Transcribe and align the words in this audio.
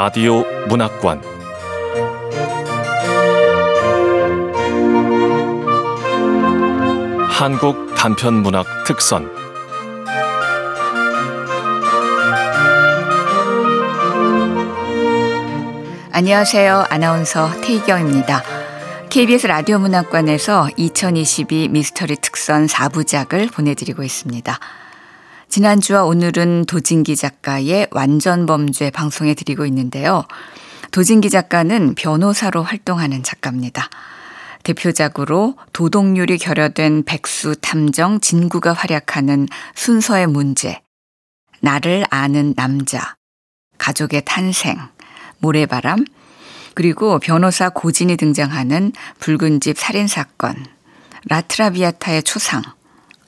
라디오 0.00 0.44
문학관 0.68 1.20
한국 7.28 7.92
단편 7.96 8.34
문학 8.34 8.64
특선 8.86 9.28
안녕하세요. 16.12 16.84
아나운서 16.90 17.50
태희경입니다. 17.60 18.44
KBS 19.10 19.48
라디오 19.48 19.80
문학관에서 19.80 20.68
2022 20.76 21.70
미스터리 21.70 22.14
특선 22.14 22.66
4부작을 22.66 23.52
보내드리고 23.52 24.04
있습니다. 24.04 24.60
지난주와 25.48 26.04
오늘은 26.04 26.66
도진기 26.66 27.16
작가의 27.16 27.88
완전 27.90 28.44
범죄 28.44 28.90
방송해 28.90 29.34
드리고 29.34 29.64
있는데요. 29.66 30.24
도진기 30.90 31.30
작가는 31.30 31.94
변호사로 31.94 32.62
활동하는 32.62 33.22
작가입니다. 33.22 33.88
대표작으로 34.62 35.56
도덕률이 35.72 36.36
결여된 36.38 37.04
백수 37.04 37.56
탐정 37.62 38.20
진구가 38.20 38.74
활약하는 38.74 39.48
순서의 39.74 40.26
문제, 40.26 40.82
나를 41.60 42.04
아는 42.10 42.54
남자, 42.54 43.14
가족의 43.78 44.22
탄생, 44.26 44.78
모래바람, 45.38 46.04
그리고 46.74 47.18
변호사 47.18 47.70
고진이 47.70 48.16
등장하는 48.16 48.92
붉은 49.18 49.60
집 49.60 49.78
살인 49.78 50.06
사건, 50.06 50.66
라트라비아타의 51.28 52.22
초상, 52.22 52.62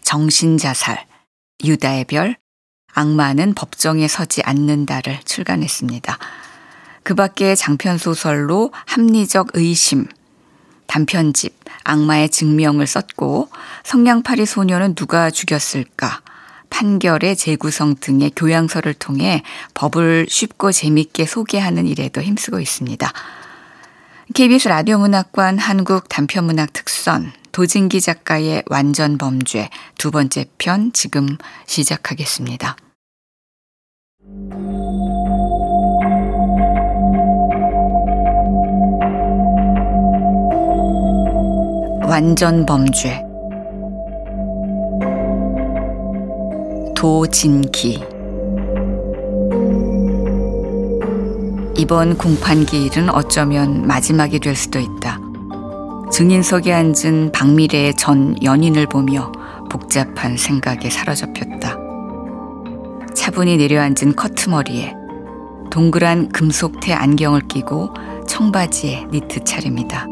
정신 0.02 0.58
자살, 0.58 1.09
유다의 1.64 2.04
별, 2.06 2.36
악마는 2.92 3.54
법정에 3.54 4.08
서지 4.08 4.42
않는다를 4.42 5.20
출간했습니다. 5.24 6.18
그 7.02 7.14
밖에 7.14 7.54
장편소설로 7.54 8.72
합리적 8.86 9.50
의심, 9.54 10.06
단편집, 10.86 11.58
악마의 11.84 12.30
증명을 12.30 12.86
썼고, 12.86 13.48
성냥팔이 13.84 14.44
소녀는 14.44 14.94
누가 14.94 15.30
죽였을까, 15.30 16.20
판결의 16.68 17.36
재구성 17.36 17.96
등의 18.00 18.32
교양서를 18.34 18.94
통해 18.94 19.42
법을 19.74 20.26
쉽고 20.28 20.72
재밌게 20.72 21.26
소개하는 21.26 21.86
일에도 21.86 22.22
힘쓰고 22.22 22.60
있습니다. 22.60 23.12
KBS 24.34 24.68
라디오 24.68 24.98
문학관 24.98 25.58
한국 25.58 26.08
단편문학 26.08 26.72
특선 26.72 27.32
도진기 27.52 28.00
작가의 28.00 28.62
완전 28.66 29.18
범죄 29.18 29.68
두 29.98 30.10
번째 30.10 30.46
편 30.58 30.92
지금 30.92 31.36
시작하겠습니다. 31.66 32.76
완전 42.04 42.66
범죄 42.66 43.22
도진기 46.96 48.04
이번 51.76 52.18
공판기 52.18 52.84
일은 52.84 53.08
어쩌면 53.08 53.86
마지막이 53.86 54.38
될 54.40 54.54
수도 54.54 54.78
있다. 54.78 55.29
증인석에 56.10 56.72
앉은 56.72 57.30
박미래의 57.32 57.94
전 57.96 58.36
연인을 58.42 58.86
보며 58.86 59.30
복잡한 59.70 60.36
생각에 60.36 60.90
사로잡혔다. 60.90 61.76
차분히 63.14 63.56
내려앉은 63.56 64.16
커트머리에 64.16 64.94
동그란 65.70 66.30
금속태 66.30 66.92
안경을 66.92 67.42
끼고 67.48 67.94
청바지에 68.26 69.06
니트 69.12 69.44
차림이다. 69.44 70.06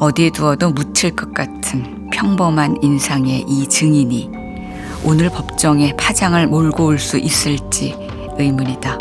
어디에 0.00 0.30
두어도 0.30 0.70
묻힐 0.70 1.16
것 1.16 1.32
같은 1.32 2.08
평범한 2.12 2.76
인상의 2.82 3.46
이 3.48 3.66
증인이 3.66 4.30
오늘 5.04 5.30
법정에 5.30 5.94
파장을 5.96 6.46
몰고 6.46 6.84
올 6.84 6.98
수 6.98 7.16
있을지 7.18 7.96
의문이다. 8.38 8.98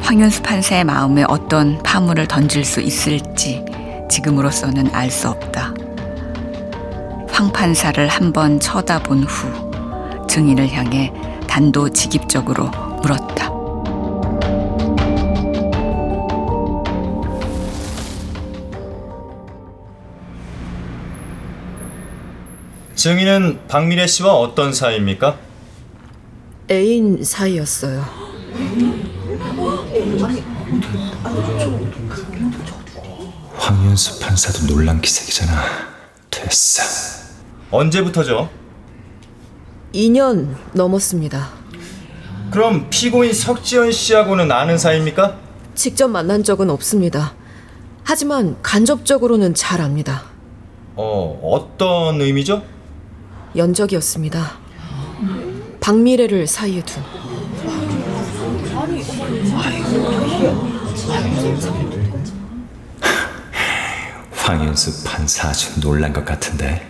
황윤수 0.00 0.42
판사의 0.42 0.84
마음에 0.84 1.24
어떤 1.28 1.78
파문을 1.82 2.26
던질 2.28 2.64
수 2.64 2.80
있을지 2.80 3.64
지금으로서는 4.12 4.94
알 4.94 5.10
수 5.10 5.30
없다. 5.30 5.72
황 7.30 7.50
판사를 7.50 8.06
한번 8.08 8.60
쳐다본 8.60 9.24
후 9.24 10.26
증인을 10.28 10.70
향해 10.70 11.10
단도직입적으로 11.48 12.68
물었다. 13.00 13.50
증인은 22.94 23.60
박미래 23.66 24.06
씨와 24.06 24.34
어떤 24.34 24.74
사이입니까? 24.74 25.38
애인 26.70 27.24
사이였어요. 27.24 28.04
황윤수 33.72 34.20
판사도 34.20 34.66
놀란 34.66 35.00
기색이잖아. 35.00 35.62
됐어. 36.30 36.82
언제부터죠? 37.70 38.50
2년 39.94 40.54
넘었습니다. 40.74 41.48
그럼 42.50 42.88
피고인 42.90 43.32
석지연 43.32 43.92
씨하고는 43.92 44.52
아는 44.52 44.76
사이입니까? 44.76 45.38
직접 45.74 46.08
만난 46.08 46.44
적은 46.44 46.68
없습니다. 46.68 47.34
하지만 48.04 48.56
간접적으로는 48.62 49.54
잘 49.54 49.80
압니다. 49.80 50.24
어, 50.94 51.40
어떤 51.42 52.20
의미죠? 52.20 52.62
연적이었습니다. 53.56 54.58
박미래를 55.80 56.46
사이에 56.46 56.82
둔. 56.82 57.02
황윤수 64.42 65.04
판사 65.04 65.48
아주 65.50 65.80
놀란 65.80 66.12
것 66.12 66.24
같은데. 66.24 66.84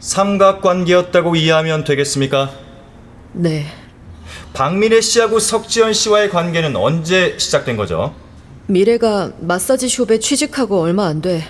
삼각관계였다고 0.00 1.36
이해하면 1.36 1.84
되겠습니까? 1.84 2.50
네. 3.34 3.66
박미래 4.54 5.02
씨하고 5.02 5.38
석지연 5.38 5.92
씨와의 5.92 6.30
관계는 6.30 6.74
언제 6.76 7.36
시작된 7.38 7.76
거죠? 7.76 8.14
미래가 8.66 9.32
마사지 9.40 9.88
숍에 9.88 10.18
취직하고 10.18 10.80
얼마 10.80 11.06
안 11.06 11.20
돼 11.20 11.42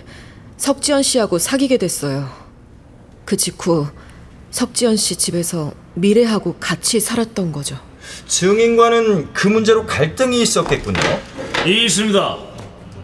석지연 0.56 1.02
씨하고 1.04 1.38
사귀게 1.38 1.78
됐어요. 1.78 2.28
그 3.24 3.36
직후 3.36 3.86
석지연 4.50 4.96
씨 4.96 5.14
집에서 5.16 5.72
미래하고 5.94 6.56
같이 6.58 6.98
살았던 6.98 7.52
거죠. 7.52 7.78
증인과는 8.26 9.32
그 9.32 9.46
문제로 9.46 9.86
갈등이 9.86 10.42
있었겠군요. 10.42 10.98
이 11.64 11.84
있습니다. 11.84 12.36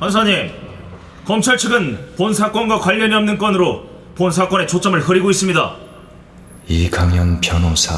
판사님, 0.00 0.50
검찰 1.26 1.59
측은 1.59 2.14
본 2.16 2.32
사건과 2.32 2.78
관련이 2.78 3.12
없는 3.14 3.37
건으로 3.38 3.84
본 4.14 4.31
사건에 4.31 4.64
초점을 4.66 4.98
흐리고 5.00 5.31
있습니다. 5.31 5.76
이강현 6.69 7.41
변호사 7.41 7.92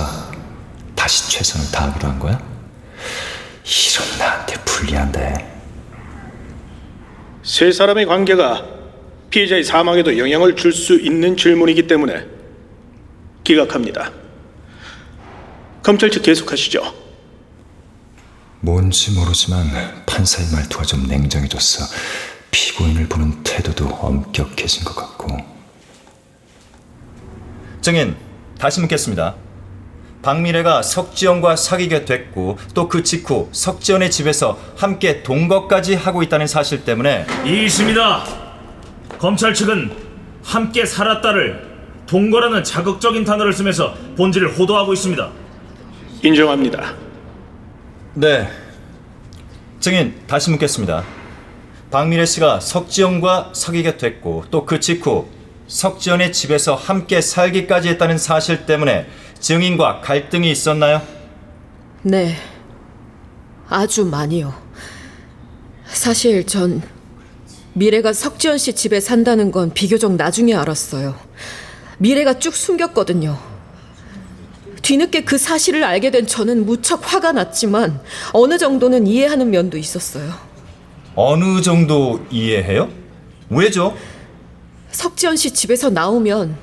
다시 0.94 1.30
최선을 1.32 1.70
다하기로 1.70 2.08
한 2.08 2.18
거야? 2.18 2.42
이런 3.64 4.18
나한테 4.18 4.54
불리한데. 4.64 5.58
세 7.42 7.70
사람의 7.70 8.06
관계가 8.06 8.64
피해자의 9.30 9.62
사망에도 9.62 10.16
영향을 10.18 10.56
줄 10.56 10.72
수 10.72 10.98
있는 10.98 11.36
질문이기 11.36 11.86
때문에 11.86 12.26
기각합니다. 13.44 14.10
검찰 15.82 16.10
측 16.10 16.22
계속하시죠. 16.22 16.94
뭔지 18.60 19.12
모르지만 19.12 20.04
판사의 20.06 20.48
말투가 20.52 20.84
좀 20.84 21.06
냉정해졌어. 21.06 21.84
피고인을 22.50 23.08
보는 23.08 23.42
태도도 23.42 23.86
엄격해진 23.86 24.84
것 24.84 24.94
같고. 24.94 25.36
증인, 27.80 28.16
다시 28.58 28.80
묻겠습니다. 28.80 29.34
박미래가 30.22 30.82
석지연과 30.82 31.56
사귀게 31.56 32.04
됐고 32.04 32.58
또 32.74 32.88
그 32.88 33.02
직후 33.02 33.48
석지연의 33.52 34.10
집에서 34.10 34.58
함께 34.76 35.22
동거까지 35.22 35.94
하고 35.94 36.22
있다는 36.22 36.46
사실 36.46 36.84
때문에 36.84 37.26
이 37.44 37.64
있습니다. 37.64 38.24
검찰 39.18 39.54
측은 39.54 39.92
함께 40.42 40.84
살았다를 40.84 41.68
동거라는 42.06 42.64
자극적인 42.64 43.24
단어를 43.24 43.52
쓰면서 43.52 43.94
본질을 44.16 44.58
호도하고 44.58 44.92
있습니다. 44.94 45.30
인정합니다. 46.22 46.94
네. 48.14 48.48
증인, 49.78 50.14
다시 50.26 50.50
묻겠습니다. 50.50 51.04
박미래 51.90 52.26
씨가 52.26 52.60
석지연과 52.60 53.52
사귀게 53.54 53.96
됐고 53.96 54.44
또 54.50 54.66
그 54.66 54.78
직후 54.80 55.26
석지연의 55.68 56.32
집에서 56.32 56.74
함께 56.74 57.20
살기까지 57.20 57.88
했다는 57.90 58.18
사실 58.18 58.66
때문에 58.66 59.06
증인과 59.40 60.00
갈등이 60.00 60.50
있었나요? 60.50 61.02
네. 62.02 62.36
아주 63.68 64.04
많이요. 64.06 64.54
사실 65.86 66.46
전 66.46 66.82
미래가 67.74 68.12
석지연 68.12 68.58
씨 68.58 68.72
집에 68.74 68.98
산다는 69.00 69.50
건 69.50 69.72
비교적 69.72 70.14
나중에 70.14 70.54
알았어요. 70.54 71.14
미래가 71.98 72.38
쭉 72.38 72.54
숨겼거든요. 72.54 73.38
뒤늦게 74.82 75.24
그 75.24 75.36
사실을 75.36 75.84
알게 75.84 76.10
된 76.10 76.26
저는 76.26 76.64
무척 76.64 77.12
화가 77.12 77.32
났지만 77.32 78.00
어느 78.32 78.56
정도는 78.56 79.06
이해하는 79.06 79.50
면도 79.50 79.76
있었어요. 79.76 80.47
어느 81.20 81.60
정도 81.62 82.24
이해해요? 82.30 82.88
왜죠? 83.50 83.96
석지연 84.92 85.34
씨 85.34 85.50
집에서 85.50 85.90
나오면 85.90 86.56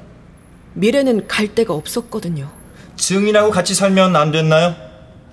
미래는 0.76 1.28
갈 1.28 1.54
데가 1.54 1.74
없었거든요. 1.74 2.50
증인하고 2.96 3.52
같이 3.52 3.74
살면 3.76 4.16
안 4.16 4.32
됐나요? 4.32 4.74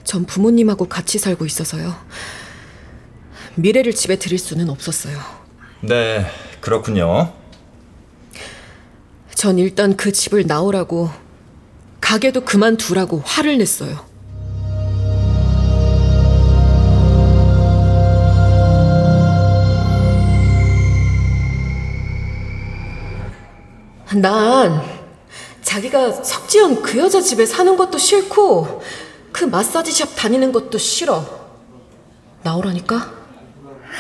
전 0.02 0.24
부모님하고 0.24 0.88
같이 0.88 1.20
살고 1.20 1.46
있어서요. 1.46 1.94
미래를 3.54 3.94
집에 3.94 4.16
들일 4.16 4.40
수는 4.40 4.68
없었어요. 4.68 5.16
네, 5.82 6.26
그렇군요. 6.60 7.32
전 9.36 9.56
일단 9.56 9.96
그 9.96 10.10
집을 10.10 10.48
나오라고 10.48 11.10
가게도 12.00 12.40
그만두라고 12.44 13.22
화를 13.24 13.58
냈어요. 13.58 14.04
난 24.16 24.82
자기가 25.62 26.12
석지연 26.22 26.82
그 26.82 26.98
여자 26.98 27.20
집에 27.20 27.46
사는 27.46 27.76
것도 27.76 27.98
싫고 27.98 28.82
그 29.32 29.44
마사지샵 29.44 30.16
다니는 30.16 30.52
것도 30.52 30.76
싫어. 30.78 31.24
나오라니까? 32.42 33.12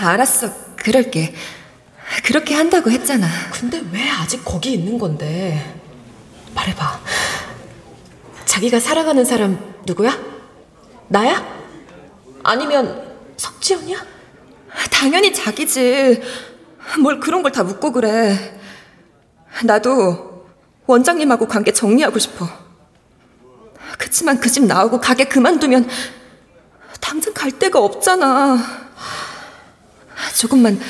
알았어, 0.00 0.50
그럴게. 0.76 1.34
그렇게 2.24 2.54
한다고 2.54 2.90
했잖아. 2.90 3.26
근데 3.52 3.82
왜 3.92 4.08
아직 4.10 4.44
거기 4.44 4.72
있는 4.72 4.98
건데? 4.98 5.80
말해봐. 6.54 7.00
자기가 8.44 8.80
사랑하는 8.80 9.24
사람 9.24 9.58
누구야? 9.86 10.18
나야? 11.08 11.42
아니면 12.42 13.16
석지연이야? 13.36 14.04
당연히 14.90 15.32
자기지. 15.32 16.20
뭘 17.00 17.18
그런 17.20 17.42
걸 17.42 17.52
다 17.52 17.62
묻고 17.62 17.92
그래. 17.92 18.60
나도 19.64 20.46
원장님하고 20.86 21.46
관계 21.48 21.72
정리하고 21.72 22.18
싶어. 22.18 22.48
그치만 23.98 24.40
그 24.40 24.48
집 24.50 24.64
나오고 24.64 25.00
가게 25.00 25.24
그만두면 25.24 25.88
당장 27.00 27.32
갈 27.34 27.50
데가 27.52 27.78
없잖아. 27.80 28.58
조금만, 30.38 30.80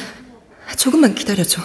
조금만 0.76 1.14
기다려줘. 1.14 1.60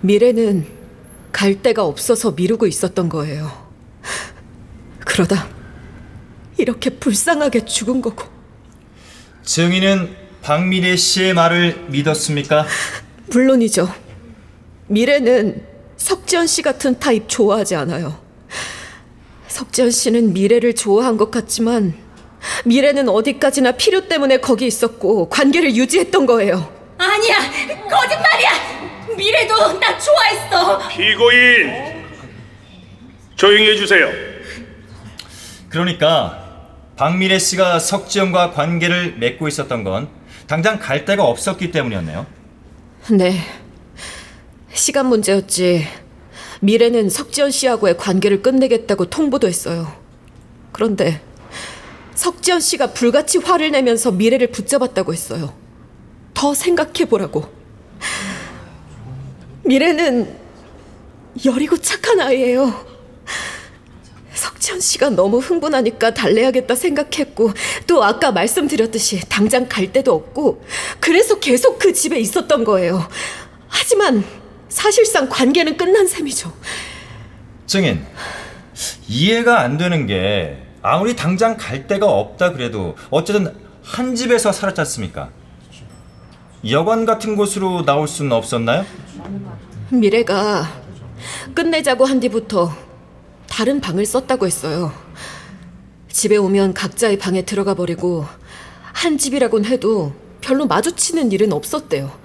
미래는 0.00 0.66
갈 1.32 1.62
데가 1.62 1.84
없어서 1.84 2.32
미루고 2.32 2.66
있었던 2.66 3.08
거예요. 3.08 3.70
그러다 5.04 5.48
이렇게 6.58 6.90
불쌍하게 6.90 7.64
죽은 7.64 8.02
거고. 8.02 8.24
증인은 9.42 10.16
박미래 10.42 10.96
씨의 10.96 11.34
말을 11.34 11.84
믿었습니까? 11.88 12.66
물론이죠. 13.28 13.92
미래는 14.88 15.64
석지연 15.96 16.46
씨 16.48 16.62
같은 16.62 16.98
타입 16.98 17.28
좋아하지 17.28 17.76
않아요. 17.76 18.20
석지연 19.46 19.90
씨는 19.92 20.32
미래를 20.32 20.74
좋아한 20.74 21.16
것 21.16 21.30
같지만 21.30 21.94
미래는 22.64 23.08
어디까지나 23.08 23.72
필요 23.72 24.08
때문에 24.08 24.38
거기 24.38 24.66
있었고 24.66 25.28
관계를 25.28 25.76
유지했던 25.76 26.26
거예요. 26.26 26.72
아니야, 26.98 27.36
거짓말이야. 27.88 28.50
미래도 29.16 29.78
나 29.78 29.96
좋아했어. 29.98 30.88
피고인 30.88 32.02
조용히 33.36 33.70
해주세요. 33.70 34.10
그러니까 35.68 36.38
박미래 36.96 37.38
씨가 37.38 37.78
석지영과 37.78 38.50
관계를 38.52 39.16
맺고 39.18 39.46
있었던 39.48 39.84
건 39.84 40.08
당장 40.46 40.78
갈 40.78 41.04
데가 41.04 41.24
없었기 41.24 41.70
때문이었네요. 41.70 42.26
네. 43.10 43.38
시간 44.72 45.06
문제였지. 45.06 45.86
미래는 46.60 47.10
석지연 47.10 47.50
씨하고의 47.50 47.96
관계를 47.96 48.42
끝내겠다고 48.42 49.06
통보도 49.06 49.48
했어요. 49.48 49.92
그런데 50.70 51.20
석지연 52.14 52.60
씨가 52.60 52.92
불같이 52.92 53.38
화를 53.38 53.70
내면서 53.72 54.12
미래를 54.12 54.48
붙잡았다고 54.52 55.12
했어요. 55.12 55.52
더 56.34 56.54
생각해 56.54 57.06
보라고. 57.08 57.48
미래는 59.64 60.36
여리고 61.44 61.76
착한 61.78 62.20
아이예요. 62.20 62.91
석지연 64.62 64.80
씨가 64.80 65.10
너무 65.10 65.38
흥분하니까 65.38 66.14
달래야겠다 66.14 66.74
생각했고 66.76 67.52
또 67.86 68.04
아까 68.04 68.30
말씀드렸듯이 68.30 69.20
당장 69.28 69.68
갈 69.68 69.92
데도 69.92 70.14
없고 70.14 70.64
그래서 71.00 71.38
계속 71.40 71.78
그 71.78 71.92
집에 71.92 72.18
있었던 72.20 72.64
거예요. 72.64 73.06
하지만 73.66 74.24
사실상 74.68 75.28
관계는 75.28 75.76
끝난 75.76 76.06
셈이죠. 76.06 76.52
증인, 77.66 78.04
이해가 79.08 79.60
안 79.60 79.76
되는 79.76 80.06
게 80.06 80.62
아무리 80.80 81.16
당장 81.16 81.56
갈 81.56 81.86
데가 81.86 82.06
없다 82.06 82.52
그래도 82.52 82.96
어쨌든 83.10 83.52
한 83.82 84.14
집에서 84.14 84.52
살았지 84.52 84.80
않습니까? 84.82 85.30
여관 86.70 87.04
같은 87.04 87.34
곳으로 87.34 87.84
나올 87.84 88.06
수는 88.06 88.32
없었나요? 88.32 88.86
미래가 89.90 90.68
끝내자고 91.54 92.04
한 92.04 92.20
뒤부터 92.20 92.72
다른 93.52 93.82
방을 93.82 94.06
썼다고 94.06 94.46
했어요. 94.46 94.94
집에 96.10 96.38
오면 96.38 96.72
각자의 96.72 97.18
방에 97.18 97.42
들어가 97.42 97.74
버리고 97.74 98.24
한 98.94 99.18
집이라곤 99.18 99.66
해도 99.66 100.14
별로 100.40 100.66
마주치는 100.66 101.30
일은 101.32 101.52
없었대요. 101.52 102.18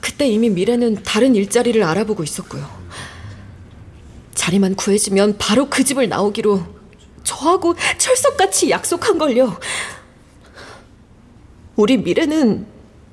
그때 0.00 0.26
이미 0.26 0.50
미래는 0.50 1.04
다른 1.04 1.36
일자리를 1.36 1.80
알아보고 1.84 2.24
있었고요. 2.24 2.68
자리만 4.34 4.74
구해지면 4.74 5.38
바로 5.38 5.70
그 5.70 5.84
집을 5.84 6.08
나오기로 6.08 6.66
저하고 7.22 7.76
철석같이 7.96 8.70
약속한 8.70 9.18
걸요. 9.18 9.56
우리 11.76 11.96
미래는 11.96 12.66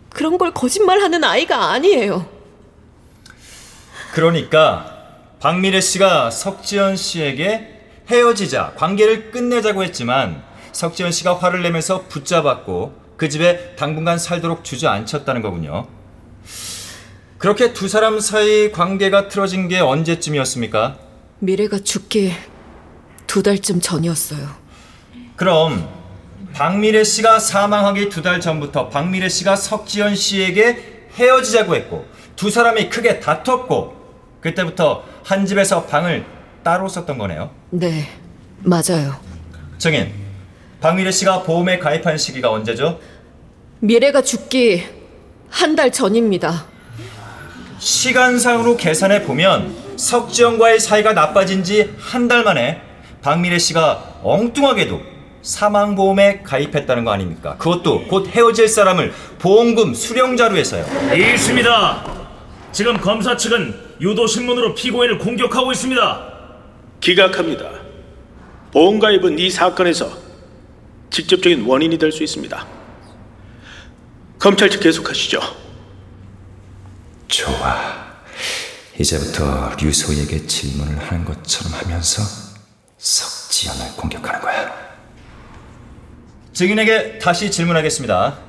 그런 0.10 0.39
걸 0.39 0.55
거짓말하는 0.55 1.24
아이가 1.24 1.69
아니에요. 1.69 2.27
그러니까 4.12 4.99
박미래 5.39 5.79
씨가 5.79 6.31
석지연 6.31 6.98
씨에게 6.98 7.79
헤어지자 8.10 8.74
관계를 8.75 9.31
끝내자고 9.31 9.84
했지만 9.84 10.43
석지연 10.74 11.12
씨가 11.12 11.36
화를 11.36 11.62
내면서 11.63 12.03
붙잡았고 12.08 12.93
그 13.15 13.29
집에 13.29 13.75
당분간 13.75 14.17
살도록 14.17 14.63
주저앉혔다는 14.63 15.41
거군요. 15.41 15.88
그렇게 17.38 17.72
두 17.74 17.88
사람 17.88 18.19
사이 18.19 18.72
관계가 18.72 19.29
틀어진 19.29 19.69
게 19.69 19.79
언제쯤이었습니까? 19.79 20.98
미래가 21.39 21.79
죽기 21.79 22.34
두 23.27 23.41
달쯤 23.41 23.79
전이었어요. 23.79 24.46
그럼 25.38 25.88
박미래 26.53 27.03
씨가 27.05 27.39
사망하기 27.39 28.10
두 28.10 28.22
달 28.22 28.41
전부터 28.41 28.89
박미래 28.89 29.29
씨가 29.29 29.55
석지연 29.55 30.15
씨에게 30.15 31.08
헤어지자고 31.17 31.75
했고 31.75 32.05
두 32.36 32.50
사람이 32.50 32.89
크게 32.89 33.22
다퉜고 33.22 33.99
그때부터 34.41 35.03
한 35.24 35.46
집에서 35.46 35.84
방을 35.86 36.25
따로 36.63 36.88
썼던 36.88 37.17
거네요. 37.17 37.50
네, 37.72 38.08
맞아요. 38.60 39.15
정인, 39.77 40.12
박미래 40.81 41.12
씨가 41.12 41.43
보험에 41.43 41.79
가입한 41.79 42.17
시기가 42.17 42.51
언제죠? 42.51 43.00
미래가 43.79 44.22
죽기 44.22 44.84
한 45.50 45.75
달 45.75 45.91
전입니다. 45.91 46.65
시간상으로 47.79 48.75
계산해 48.77 49.24
보면 49.24 49.74
석지영과의 49.98 50.79
사이가 50.79 51.13
나빠진 51.13 51.63
지 51.63 51.89
한 52.00 52.27
달 52.27 52.43
만에 52.43 52.81
박미래 53.22 53.58
씨가 53.58 54.19
엉뚱하게도 54.24 55.01
사망보험에 55.41 56.41
가입했다는 56.43 57.05
거 57.05 57.12
아닙니까? 57.12 57.55
그것도 57.58 58.08
곧 58.08 58.27
헤어질 58.27 58.67
사람을 58.67 59.13
보험금 59.39 59.93
수령자로 59.93 60.58
해서요. 60.58 60.86
있습니다. 61.15 62.05
지금 62.74 62.98
검사 62.98 63.36
측은 63.38 63.88
유도 64.01 64.27
신문으로 64.27 64.75
피고인을 64.75 65.18
공격하고 65.18 65.72
있습니다. 65.72 66.34
기각합니다. 67.01 67.70
보험가입은 68.72 69.39
이 69.39 69.50
사건에서 69.50 70.18
직접적인 71.10 71.65
원인이 71.65 71.98
될 71.98 72.12
수 72.12 72.24
있습니다. 72.24 72.68
검찰 74.38 74.70
측 74.70 74.79
계속하시죠. 74.79 75.39
좋아. 77.27 78.10
이제부터 78.98 79.75
류소에게 79.82 80.46
질문을 80.46 80.98
하는 80.98 81.25
것처럼 81.25 81.74
하면서 81.74 82.22
석지연을 82.98 83.96
공격하는 83.96 84.39
거야. 84.41 84.74
증인에게 86.53 87.20
다시 87.20 87.50
질문하겠습니다. 87.50 88.39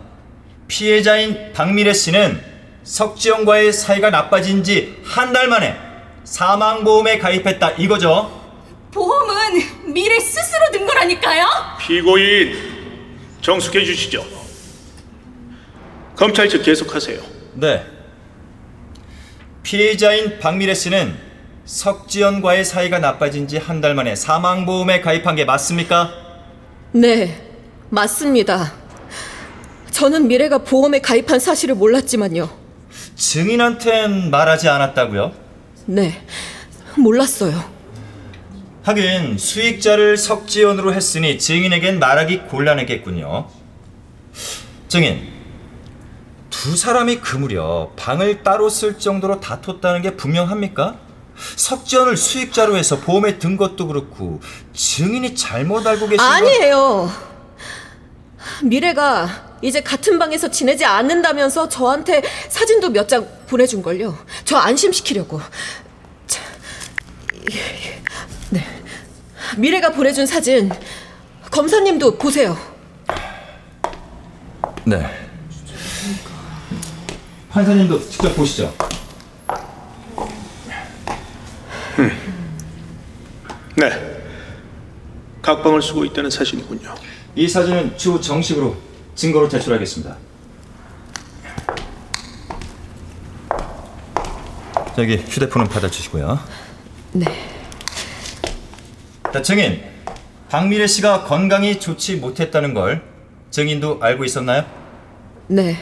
피해자인 0.68 1.52
박미래 1.52 1.92
씨는 1.92 2.49
석지영과의 2.94 3.72
사이가 3.72 4.10
나빠진 4.10 4.64
지 4.64 5.00
한 5.04 5.32
달 5.32 5.46
만에 5.46 5.76
사망보험에 6.24 7.18
가입했다 7.18 7.70
이거죠? 7.78 8.38
보험은 8.92 9.92
미래 9.94 10.18
스스로 10.18 10.70
든 10.72 10.84
거라니까요. 10.86 11.46
피고인 11.78 12.52
정숙해 13.40 13.84
주시죠. 13.84 14.24
검찰 16.16 16.48
측 16.48 16.64
계속하세요. 16.64 17.20
네. 17.54 17.86
피해자인 19.62 20.40
박미래 20.40 20.74
씨는 20.74 21.16
석지연과의 21.64 22.64
사이가 22.64 22.98
나빠진 22.98 23.46
지 23.46 23.56
한 23.58 23.80
달 23.80 23.94
만에 23.94 24.16
사망보험에 24.16 25.00
가입한 25.00 25.36
게 25.36 25.44
맞습니까? 25.44 26.10
네, 26.92 27.40
맞습니다. 27.90 28.72
저는 29.92 30.26
미래가 30.26 30.58
보험에 30.58 31.00
가입한 31.00 31.38
사실을 31.38 31.76
몰랐지만요. 31.76 32.59
증인한텐 33.20 34.30
말하지 34.30 34.70
않았다고요? 34.70 35.32
네, 35.84 36.24
몰랐어요. 36.96 37.62
하긴 38.82 39.36
수익자를 39.36 40.16
석지연으로 40.16 40.94
했으니 40.94 41.38
증인에겐 41.38 41.98
말하기 41.98 42.44
곤란했겠군요. 42.44 43.46
증인, 44.88 45.28
두 46.48 46.74
사람이 46.74 47.16
그 47.16 47.36
무렵 47.36 47.92
방을 47.96 48.42
따로 48.42 48.70
쓸 48.70 48.98
정도로 48.98 49.38
다퉜다는 49.40 50.00
게 50.00 50.16
분명합니까? 50.16 50.96
석지연을 51.56 52.16
수익자로 52.16 52.74
해서 52.78 53.00
보험에 53.00 53.38
든 53.38 53.58
것도 53.58 53.86
그렇고 53.86 54.40
증인이 54.72 55.34
잘못 55.34 55.86
알고 55.86 56.08
계신 56.08 56.16
건 56.16 56.26
아니에요. 56.26 57.10
미래가 58.64 59.49
이제 59.62 59.80
같은 59.82 60.18
방에서 60.18 60.50
지내지 60.50 60.84
않는다면서 60.84 61.68
저한테 61.68 62.22
사진도 62.48 62.88
몇 62.90 63.06
장 63.10 63.26
보내준 63.48 63.82
걸요. 63.82 64.16
저 64.44 64.56
안심시키려고. 64.56 65.40
자, 66.28 66.40
네. 68.50 68.64
미래가 69.56 69.90
보내준 69.90 70.26
사진 70.26 70.70
검사님도 71.50 72.16
보세요. 72.18 72.56
네. 74.84 75.04
판사님도 77.50 78.08
직접 78.08 78.34
보시죠. 78.36 78.72
네. 83.76 84.20
각방을 85.42 85.82
쓰고 85.82 86.04
있다는 86.04 86.30
사실이군요. 86.30 86.94
이 87.34 87.48
사진은 87.48 87.96
추후 87.98 88.20
정식으로 88.20 88.76
증거로 89.20 89.50
제출하겠습니다. 89.50 90.16
여기 94.96 95.16
휴대폰은 95.18 95.68
받아주시고요. 95.68 96.38
네. 97.12 97.26
자, 99.30 99.42
증인. 99.42 99.82
박미래 100.48 100.86
씨가 100.86 101.24
건강이 101.24 101.78
좋지 101.78 102.16
못했다는 102.16 102.72
걸 102.72 103.02
증인도 103.50 103.98
알고 104.00 104.24
있었나요? 104.24 104.64
네. 105.48 105.76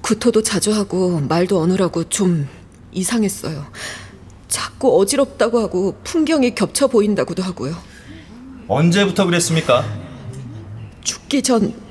구토도 0.00 0.42
자주 0.42 0.72
하고 0.72 1.18
말도 1.18 1.60
어눌하고 1.60 2.04
좀 2.04 2.48
이상했어요. 2.92 3.66
자꾸 4.46 5.00
어지럽다고 5.00 5.58
하고 5.58 5.98
풍경이 6.04 6.54
겹쳐 6.54 6.86
보인다고도 6.86 7.42
하고요. 7.42 7.74
언제부터 8.68 9.26
그랬습니까? 9.26 9.84
죽기 11.02 11.42
전두 11.42 11.87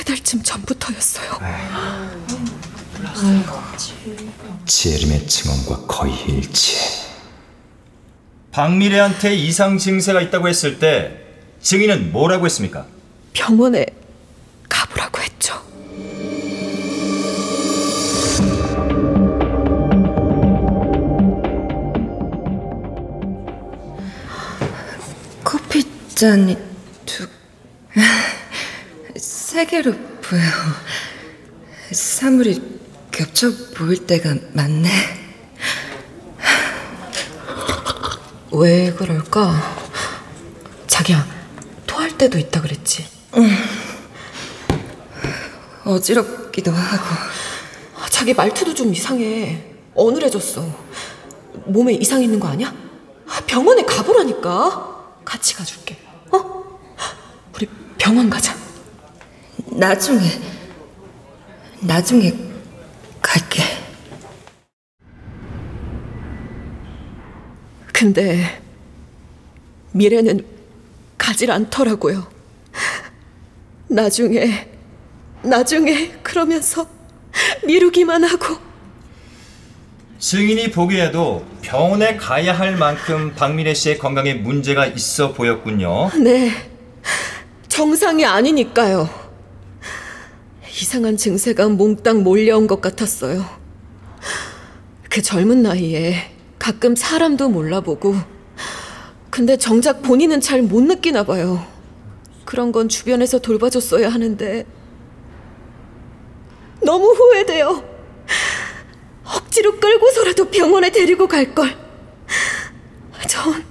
세 0.00 0.04
달쯤 0.04 0.42
전부터였어요. 0.42 1.38
지혜림의 4.64 5.26
증언과 5.26 5.86
거의 5.86 6.14
일치해. 6.26 6.80
박미래한테 8.50 9.34
이상 9.34 9.76
증세가 9.76 10.22
있다고 10.22 10.48
했을 10.48 10.78
때 10.78 11.18
증인은 11.60 12.12
뭐라고 12.12 12.46
했습니까? 12.46 12.86
병원에 13.34 13.84
가보라고 14.70 15.20
했죠. 15.20 15.62
커피 25.44 25.84
잔이 26.14 26.56
두... 27.04 27.28
세 29.50 29.64
개로 29.64 29.90
보여. 30.20 30.40
사물이 31.90 32.62
겹쳐 33.10 33.50
보일 33.74 34.06
때가 34.06 34.32
많네. 34.52 34.88
왜 38.52 38.92
그럴까? 38.92 39.52
자기야, 40.86 41.26
토할 41.84 42.16
때도 42.16 42.38
있다 42.38 42.60
그랬지. 42.60 43.08
어지럽기도 45.84 46.70
하고. 46.70 47.04
아, 47.96 48.06
자기 48.08 48.32
말투도 48.32 48.72
좀 48.72 48.94
이상해. 48.94 49.64
어눌해졌어. 49.96 50.64
몸에 51.66 51.94
이상 51.94 52.22
있는 52.22 52.38
거 52.38 52.46
아니야? 52.46 52.72
아, 53.26 53.40
병원에 53.48 53.82
가보라니까. 53.82 55.22
같이 55.24 55.56
가줄게. 55.56 55.98
어? 56.30 56.78
우리 57.56 57.68
병원 57.98 58.30
가자. 58.30 58.59
나중에, 59.66 60.20
나중에 61.80 62.32
갈게. 63.20 63.62
근데 67.92 68.60
미래는 69.92 70.44
가질 71.18 71.50
않더라고요. 71.50 72.26
나중에, 73.88 74.68
나중에 75.42 76.12
그러면서 76.22 76.86
미루기만 77.66 78.24
하고 78.24 78.56
증인이 80.18 80.70
보기에도 80.70 81.44
병원에 81.62 82.16
가야 82.16 82.52
할 82.52 82.76
만큼 82.76 83.34
박미래 83.34 83.72
씨의 83.74 83.98
건강에 83.98 84.34
문제가 84.34 84.86
있어 84.86 85.32
보였군요. 85.32 86.10
네, 86.22 86.52
정상이 87.68 88.24
아니니까요. 88.24 89.29
이상한 90.80 91.18
증세가 91.18 91.68
몽땅 91.68 92.22
몰려온 92.22 92.66
것 92.66 92.80
같았어요. 92.80 93.44
그 95.10 95.20
젊은 95.20 95.62
나이에 95.62 96.32
가끔 96.58 96.96
사람도 96.96 97.50
몰라보고, 97.50 98.14
근데 99.28 99.58
정작 99.58 100.00
본인은 100.00 100.40
잘 100.40 100.62
못 100.62 100.82
느끼나 100.82 101.24
봐요. 101.24 101.66
그런 102.46 102.72
건 102.72 102.88
주변에서 102.88 103.40
돌봐줬어야 103.40 104.08
하는데, 104.08 104.64
너무 106.82 107.08
후회돼요. 107.08 107.84
억지로 109.24 109.78
끌고서라도 109.78 110.46
병원에 110.46 110.90
데리고 110.90 111.28
갈 111.28 111.54
걸. 111.54 111.76
전 113.28 113.64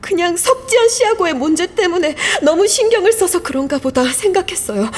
그냥 0.00 0.36
석지현 0.36 0.88
씨하고의 0.88 1.34
문제 1.34 1.74
때문에 1.74 2.14
너무 2.42 2.68
신경을 2.68 3.12
써서 3.12 3.42
그런가 3.42 3.78
보다 3.78 4.04
생각했어요. 4.04 4.88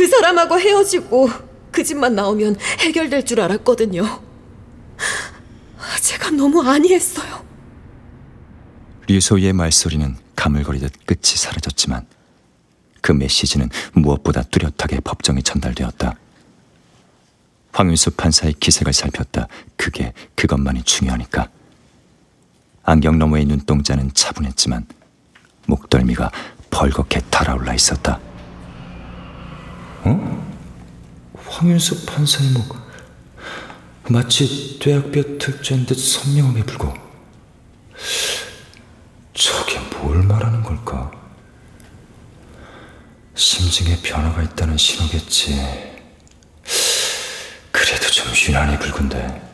그 0.00 0.06
사람하고 0.06 0.58
헤어지고 0.58 1.28
그 1.70 1.84
집만 1.84 2.14
나오면 2.14 2.56
해결될 2.78 3.26
줄 3.26 3.38
알았거든요. 3.38 4.22
제가 6.00 6.30
너무 6.30 6.62
안이했어요. 6.62 7.44
류소희의 9.08 9.52
말소리는 9.52 10.16
가물거리듯 10.36 11.04
끝이 11.04 11.36
사라졌지만 11.36 12.06
그 13.02 13.12
메시지는 13.12 13.68
무엇보다 13.92 14.42
뚜렷하게 14.44 15.00
법정에 15.00 15.42
전달되었다. 15.42 16.16
황윤수 17.72 18.12
판사의 18.12 18.54
기색을 18.54 18.94
살폈다. 18.94 19.48
그게 19.76 20.14
그것만이 20.34 20.82
중요하니까. 20.84 21.50
안경 22.84 23.18
너머의 23.18 23.44
눈동자는 23.44 24.12
차분했지만 24.14 24.86
목덜미가 25.66 26.30
벌겋게 26.70 27.22
달아올라 27.28 27.74
있었다. 27.74 28.18
어? 30.04 30.50
황윤수 31.46 32.06
판사의 32.06 32.50
목 32.50 32.78
마치 34.08 34.78
뇌학뼈 34.84 35.38
특조인 35.38 35.86
듯 35.86 35.94
선명하게 35.94 36.64
붉어. 36.64 36.94
저게 39.34 39.78
뭘 39.96 40.22
말하는 40.24 40.62
걸까? 40.62 41.12
심증에 43.34 44.00
변화가 44.02 44.42
있다는 44.42 44.76
신호겠지. 44.76 45.54
그래도 47.70 48.06
좀 48.10 48.26
유난히 48.48 48.78
붉은데. 48.78 49.50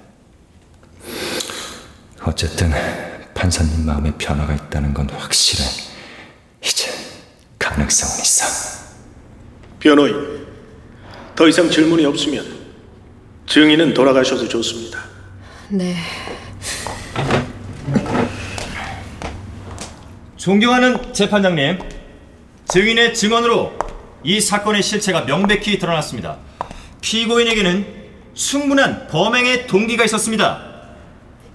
어쨌든 2.22 2.72
판사님 3.34 3.84
마음에 3.84 4.10
변화가 4.16 4.54
있다는 4.54 4.94
건 4.94 5.08
확실해. 5.10 5.64
이제 6.64 6.90
가능성은 7.58 8.22
있어. 8.22 8.46
변호인, 9.78 10.35
더 11.36 11.46
이상 11.46 11.70
질문이 11.70 12.06
없으면 12.06 12.46
증인은 13.46 13.92
돌아가셔도 13.92 14.48
좋습니다. 14.48 15.04
네. 15.68 15.94
존경하는 20.38 21.12
재판장님, 21.12 21.78
증인의 22.68 23.14
증언으로 23.14 23.78
이 24.24 24.40
사건의 24.40 24.82
실체가 24.82 25.26
명백히 25.26 25.78
드러났습니다. 25.78 26.38
피고인에게는 27.02 27.86
충분한 28.32 29.08
범행의 29.08 29.66
동기가 29.66 30.04
있었습니다. 30.04 30.62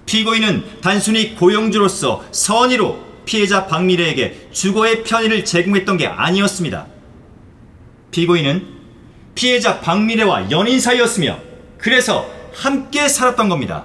피고인은 0.06 0.80
단순히 0.80 1.34
고용주로서 1.34 2.24
선의로 2.30 3.02
피해자 3.24 3.66
박미래에게 3.66 4.50
주거의 4.52 5.02
편의를 5.02 5.44
제공했던 5.44 5.96
게 5.96 6.06
아니었습니다. 6.06 6.86
피고인은 8.12 8.81
피해자 9.34 9.80
박미래와 9.80 10.50
연인 10.50 10.80
사이였으며 10.80 11.38
그래서 11.78 12.28
함께 12.54 13.08
살았던 13.08 13.48
겁니다. 13.48 13.84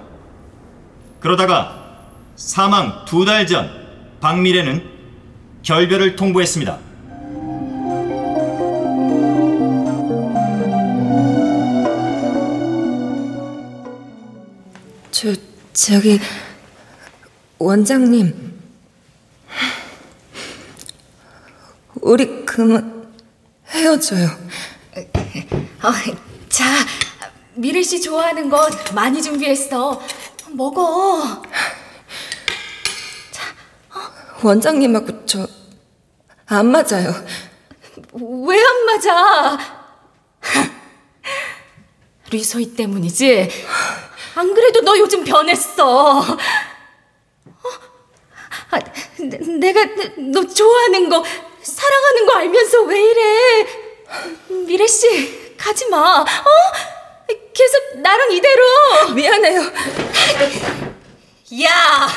그러다가 1.20 1.74
사망 2.36 3.04
두 3.06 3.24
달 3.24 3.46
전 3.46 3.68
박미래는 4.20 4.82
결별을 5.62 6.16
통보했습니다. 6.16 6.78
저, 15.10 15.34
저기, 15.72 16.20
원장님. 17.58 18.46
우리 22.00 22.44
그만 22.46 23.12
헤어져요. 23.68 24.28
아, 25.82 25.92
자, 26.48 26.64
미래 27.54 27.82
씨 27.82 28.00
좋아하는 28.00 28.48
것 28.48 28.70
많이 28.94 29.22
준비했어. 29.22 30.00
먹어. 30.50 31.42
원장님하고 34.42 35.26
저 35.26 35.46
안 36.50 36.66
맞아요. 36.70 37.12
왜 38.46 38.58
안 38.64 38.86
맞아? 38.86 39.58
류서희 42.30 42.74
때문이지? 42.74 43.50
안 44.34 44.54
그래도 44.54 44.80
너 44.80 44.96
요즘 44.98 45.24
변했어. 45.24 46.20
어? 46.20 46.22
아, 48.70 48.78
내- 49.18 49.38
내가 49.58 49.84
너 50.32 50.46
좋아하는 50.46 51.10
거, 51.10 51.22
사랑하는 51.62 52.26
거 52.26 52.38
알면서 52.38 52.82
왜 52.84 52.98
이래? 53.10 53.66
미래 54.66 54.86
씨, 54.86 55.56
가지 55.56 55.88
마. 55.88 56.20
어? 56.20 56.26
계속 57.52 58.00
나랑 58.00 58.32
이대로. 58.32 59.14
미안해요. 59.14 59.60
야! 61.64 62.08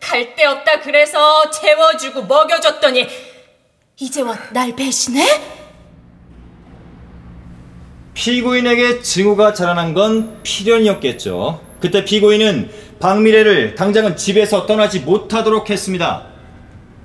갈 0.00 0.34
데 0.36 0.44
없다 0.44 0.80
그래서 0.80 1.50
재워주고 1.50 2.24
먹여줬더니 2.24 3.06
이제 4.00 4.20
와 4.22 4.36
날 4.52 4.74
배신해? 4.76 5.24
피고인에게 8.14 9.00
증오가 9.02 9.52
자라난 9.54 9.94
건 9.94 10.40
필연이었겠죠. 10.42 11.60
그때 11.80 12.04
피고인은 12.04 12.70
박미래를 13.00 13.74
당장은 13.74 14.16
집에서 14.16 14.66
떠나지 14.66 15.00
못하도록 15.00 15.68
했습니다. 15.68 16.26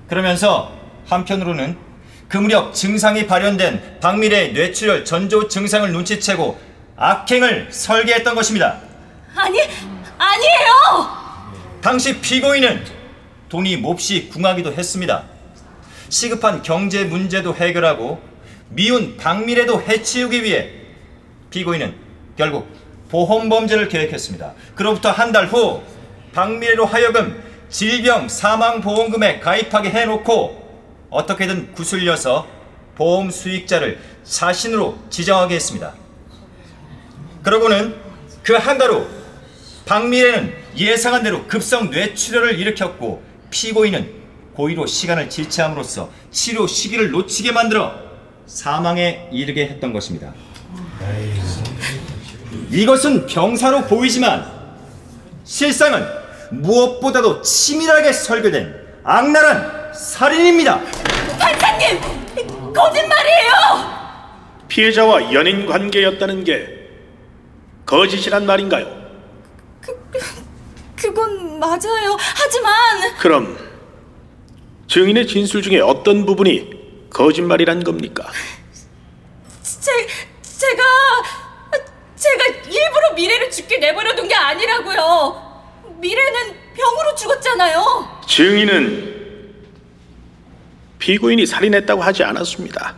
그러면서 0.08 0.72
한편으로는 1.08 1.78
그 2.30 2.38
무렵 2.38 2.74
증상이 2.76 3.26
발현된 3.26 4.00
박미래의 4.00 4.54
뇌출혈 4.54 5.04
전조 5.04 5.48
증상을 5.48 5.92
눈치채고 5.92 6.60
악행을 6.96 7.70
설계했던 7.72 8.36
것입니다. 8.36 8.78
아니, 9.36 9.60
아니에요! 10.18 11.10
당시 11.82 12.20
피고인은 12.22 12.86
돈이 13.50 13.78
몹시 13.78 14.30
궁하기도 14.30 14.74
했습니다. 14.74 15.24
시급한 16.10 16.62
경제 16.62 17.04
문제도 17.04 17.54
해결하고 17.56 18.22
미운 18.70 19.18
박미래도 19.18 19.82
해치우기 19.82 20.44
위해 20.44 20.70
피고인은 21.50 21.96
결국 22.38 22.68
보험 23.10 23.50
범죄를 23.50 23.88
계획했습니다. 23.90 24.54
그로부터 24.76 25.10
한 25.10 25.32
달 25.32 25.48
후 25.48 25.82
박미래로 26.34 26.86
하여금 26.86 27.42
질병 27.70 28.30
사망 28.30 28.82
보험금에 28.82 29.40
가입하게 29.40 29.90
해놓고 29.90 30.59
어떻게든 31.10 31.74
구슬려서 31.74 32.48
보험 32.96 33.32
수익자를 33.32 34.00
자신으로 34.24 34.98
지정하게 35.10 35.56
했습니다. 35.56 35.94
그러고는 37.44 37.96
그 38.44 38.54
한 38.58 38.78
달 38.78 38.90
후 38.92 39.08
박미래는 39.86 40.54
예상한 40.78 41.24
대로 41.24 41.48
급성 41.48 41.90
뇌출혈을 41.90 42.60
일으켰고 42.60 43.24
피고인은 43.50 44.20
고의로 44.54 44.86
시간을 44.86 45.30
지체함으로써 45.30 46.12
치료 46.32 46.68
시기를 46.68 47.12
놓치게 47.12 47.52
만들어 47.54 47.94
사망에 48.46 49.30
이르게 49.32 49.68
했던 49.68 49.94
것입니다. 49.94 50.34
이것은 52.72 53.26
병사로 53.26 53.86
보이지만 53.88 54.46
실상은 55.44 56.06
무엇보다도 56.52 57.42
치밀하게 57.42 58.12
설계된 58.14 58.76
악랄한 59.12 59.92
살인입니다. 59.92 60.80
판사님! 61.40 62.00
거짓말이에요! 62.72 63.52
피해자와 64.68 65.34
연인 65.34 65.66
관계였다는 65.66 66.44
게 66.44 66.68
거짓이란 67.88 68.46
말인가요? 68.46 68.86
그건 70.96 71.58
맞아요. 71.58 72.16
하지만 72.36 73.18
그럼 73.18 73.58
증인의 74.88 75.26
진술 75.26 75.64
중에 75.64 75.80
어떤 75.80 76.28
부분이 76.28 77.10
거짓말이란 77.10 77.84
겁니까? 77.84 78.28
제, 79.64 79.92
제가 80.44 80.84
제가 82.16 82.46
일부러 82.68 83.14
미래를 83.16 83.50
죽게 83.50 83.80
내버려 83.80 84.14
둔 84.16 84.28
게 84.28 84.36
아니라고요. 84.36 85.64
미래는 85.98 86.69
병으로 86.80 87.16
죽었잖아요. 87.16 88.22
증인은 88.26 89.20
피고인이 91.00 91.46
살인했다고 91.46 92.02
하지 92.02 92.24
않았습니다. 92.24 92.96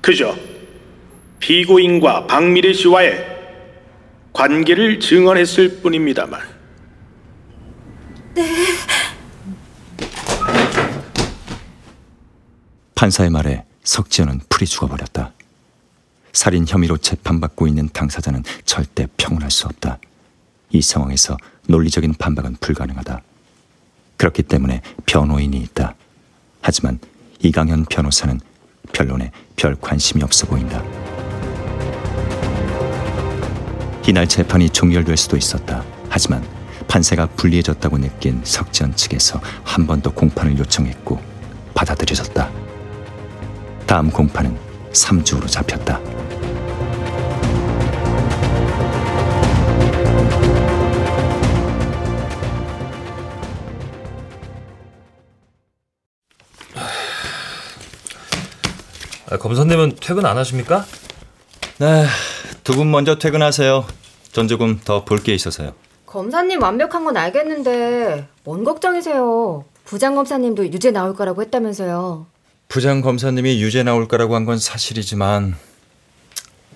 그저 0.00 0.36
피고인과 1.40 2.26
박미래 2.26 2.72
씨와의 2.72 3.36
관계를 4.32 5.00
증언했을 5.00 5.80
뿐입니다만 5.80 6.40
판사의 12.94 13.30
말에 13.30 13.64
석지연은 13.82 14.40
풀이 14.48 14.66
죽어버렸다. 14.66 15.32
살인 16.32 16.66
혐의로 16.66 16.96
재판받고 16.98 17.66
있는 17.66 17.88
당사자는 17.92 18.42
절대 18.64 19.06
평온할 19.16 19.50
수 19.50 19.66
없다. 19.66 19.98
이 20.76 20.82
상황에서 20.82 21.36
논리적인 21.68 22.14
반박은 22.18 22.56
불가능하다. 22.60 23.22
그렇기 24.18 24.42
때문에 24.42 24.82
변호인이 25.06 25.56
있다. 25.56 25.94
하지만 26.60 26.98
이강현 27.40 27.86
변호사는 27.86 28.38
변론에 28.92 29.30
별 29.56 29.74
관심이 29.80 30.22
없어 30.22 30.46
보인다. 30.46 30.82
이날 34.06 34.28
재판이 34.28 34.70
종결될 34.70 35.16
수도 35.16 35.36
있었다. 35.36 35.82
하지만 36.10 36.46
판세가 36.88 37.26
불리해졌다고 37.36 37.98
느낀 37.98 38.40
석지연 38.44 38.94
측에서 38.96 39.40
한 39.64 39.86
번 39.86 40.00
더 40.02 40.12
공판을 40.12 40.58
요청했고 40.58 41.18
받아들여졌다. 41.74 42.50
다음 43.86 44.10
공판은 44.10 44.56
3주 44.92 45.36
후로 45.36 45.46
잡혔다. 45.46 45.98
검사님은 59.30 59.96
퇴근 60.00 60.24
안 60.26 60.36
하십니까? 60.38 60.84
네, 61.78 62.06
두 62.64 62.74
분 62.74 62.90
먼저 62.90 63.18
퇴근하세요. 63.18 63.84
전 64.32 64.48
조금 64.48 64.80
더 64.84 65.04
볼 65.04 65.18
게 65.22 65.34
있어서요. 65.34 65.72
검사님 66.06 66.62
완벽한 66.62 67.04
건 67.04 67.16
알겠는데 67.16 68.28
뭔 68.44 68.64
걱정이세요? 68.64 69.64
부장 69.84 70.14
검사님도 70.14 70.66
유죄 70.72 70.90
나올 70.90 71.14
거라고 71.14 71.42
했다면서요. 71.42 72.26
부장 72.68 73.00
검사님이 73.00 73.60
유죄 73.62 73.82
나올 73.82 74.08
거라고 74.08 74.34
한 74.34 74.46
건 74.46 74.58
사실이지만 74.58 75.56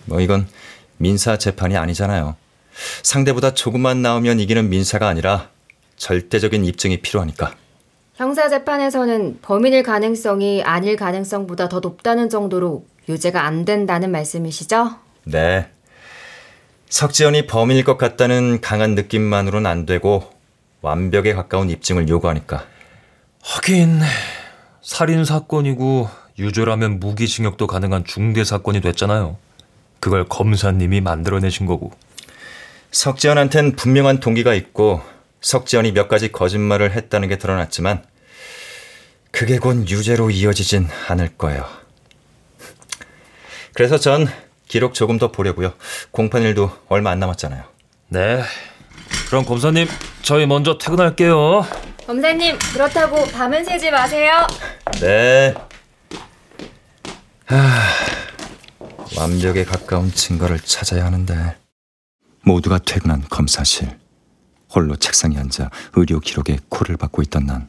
뭐 0.06 0.20
이건 0.20 0.48
민사 0.96 1.38
재판이 1.38 1.76
아니잖아요. 1.76 2.36
상대보다 3.02 3.54
조금만 3.54 4.02
나오면 4.02 4.40
이기는 4.40 4.68
민사가 4.68 5.08
아니라 5.08 5.48
절대적인 5.96 6.64
입증이 6.64 7.00
필요하니까. 7.00 7.54
형사 8.20 8.50
재판에서는 8.50 9.38
범인일 9.40 9.82
가능성이 9.82 10.62
아닐 10.62 10.94
가능성보다 10.94 11.70
더 11.70 11.80
높다는 11.80 12.28
정도로 12.28 12.84
유죄가 13.08 13.46
안 13.46 13.64
된다는 13.64 14.10
말씀이시죠? 14.10 14.96
네. 15.24 15.66
석지연이 16.90 17.46
범인일 17.46 17.84
것 17.84 17.96
같다는 17.96 18.60
강한 18.60 18.94
느낌만으로는 18.94 19.70
안 19.70 19.86
되고 19.86 20.30
완벽에 20.82 21.32
가까운 21.32 21.70
입증을 21.70 22.10
요구하니까. 22.10 22.66
하긴 23.42 24.00
살인 24.82 25.24
사건이고 25.24 26.10
유죄라면 26.38 27.00
무기징역도 27.00 27.66
가능한 27.66 28.04
중대 28.04 28.44
사건이 28.44 28.82
됐잖아요. 28.82 29.38
그걸 29.98 30.26
검사님이 30.26 31.00
만들어내신 31.00 31.64
거고. 31.64 31.90
석지연한텐 32.90 33.76
분명한 33.76 34.20
동기가 34.20 34.52
있고 34.52 35.00
석지연이 35.40 35.92
몇 35.92 36.06
가지 36.06 36.30
거짓말을 36.30 36.90
했다는 36.90 37.28
게 37.30 37.38
드러났지만 37.38 38.09
그게 39.30 39.58
곧 39.58 39.88
유죄로 39.88 40.30
이어지진 40.30 40.88
않을 41.08 41.36
거예요. 41.36 41.66
그래서 43.74 43.98
전 43.98 44.28
기록 44.66 44.94
조금 44.94 45.18
더 45.18 45.32
보려고요. 45.32 45.72
공판일도 46.10 46.70
얼마 46.88 47.10
안 47.10 47.18
남았잖아요. 47.20 47.64
네. 48.08 48.42
그럼 49.28 49.44
검사님 49.44 49.86
저희 50.22 50.46
먼저 50.46 50.78
퇴근할게요. 50.78 51.66
검사님, 52.06 52.58
그렇다고 52.72 53.24
밤은 53.26 53.64
새지 53.64 53.90
마세요. 53.90 54.46
네. 55.00 55.54
하, 57.46 57.56
완벽에 59.16 59.64
가까운 59.64 60.12
증거를 60.12 60.58
찾아야 60.60 61.04
하는데 61.04 61.56
모두가 62.42 62.78
퇴근한 62.78 63.24
검사실. 63.30 63.98
홀로 64.72 64.96
책상에 64.96 65.36
앉아 65.36 65.70
의료 65.94 66.20
기록에 66.20 66.58
코를 66.68 66.96
박고 66.96 67.22
있던 67.22 67.46
난 67.46 67.68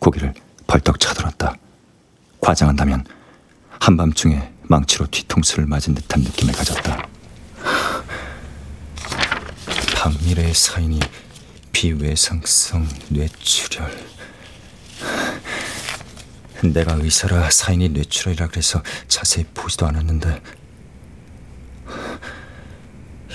고개를 0.00 0.34
벌떡 0.66 0.98
쳐들었다. 1.00 1.54
과장한다면 2.40 3.04
한밤중에 3.80 4.52
망치로 4.62 5.06
뒤통수를 5.06 5.66
맞은 5.66 5.94
듯한 5.94 6.22
느낌을 6.22 6.54
가졌다. 6.54 7.08
박미래의 9.94 10.54
사인이 10.54 11.00
비외상성 11.72 12.88
뇌출혈. 13.10 14.06
내가 16.72 16.94
의사라 16.94 17.50
사인이 17.50 17.90
뇌출혈이라 17.90 18.48
그래서 18.48 18.82
자세히 19.08 19.44
보지도 19.54 19.86
않았는데 19.86 20.42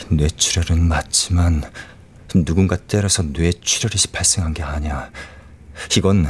뇌출혈은 0.10 0.88
맞지만 0.88 1.64
누군가 2.34 2.78
때려서 2.78 3.24
뇌출혈이 3.24 4.12
발생한 4.12 4.54
게 4.54 4.64
아니야. 4.64 5.10
이건 5.96 6.28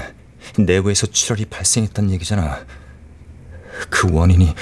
내부에서 0.58 1.08
출혈이 1.08 1.46
발생했다는 1.46 2.12
얘기잖아. 2.12 2.66
그 3.90 4.12
원인이 4.12 4.54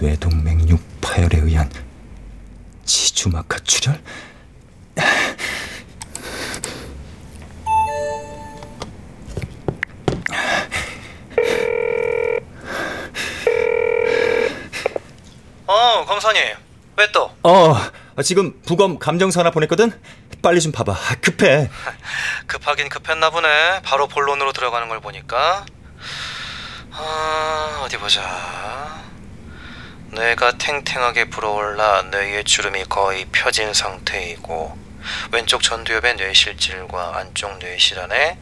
뇌동맥류 0.00 0.78
파열에 1.00 1.38
의한 1.38 1.70
지주막하 2.84 3.58
출혈? 3.64 4.00
어, 15.66 16.04
검사님. 16.06 16.42
왜 16.96 17.12
또? 17.12 17.30
어, 17.42 17.76
지금 18.22 18.60
부검 18.62 18.98
감정서 18.98 19.40
하나 19.40 19.50
보냈거든? 19.50 19.92
빨리 20.42 20.60
좀 20.60 20.72
봐봐. 20.72 20.96
급해. 21.20 21.68
급하긴 22.48 22.88
급했나 22.88 23.28
보네. 23.28 23.82
바로 23.84 24.08
본론으로 24.08 24.52
들어가는 24.52 24.88
걸 24.88 25.00
보니까. 25.00 25.66
아, 26.90 27.82
어디 27.84 27.98
보자. 27.98 29.04
뇌가 30.12 30.52
탱탱하게 30.52 31.28
불어올라 31.28 32.02
뇌의 32.10 32.44
주름이 32.44 32.86
거의 32.86 33.26
펴진 33.26 33.74
상태이고 33.74 34.78
왼쪽 35.32 35.62
전두엽의 35.62 36.14
뇌실질과 36.16 37.18
안쪽 37.18 37.58
뇌실 37.58 38.00
안에 38.00 38.38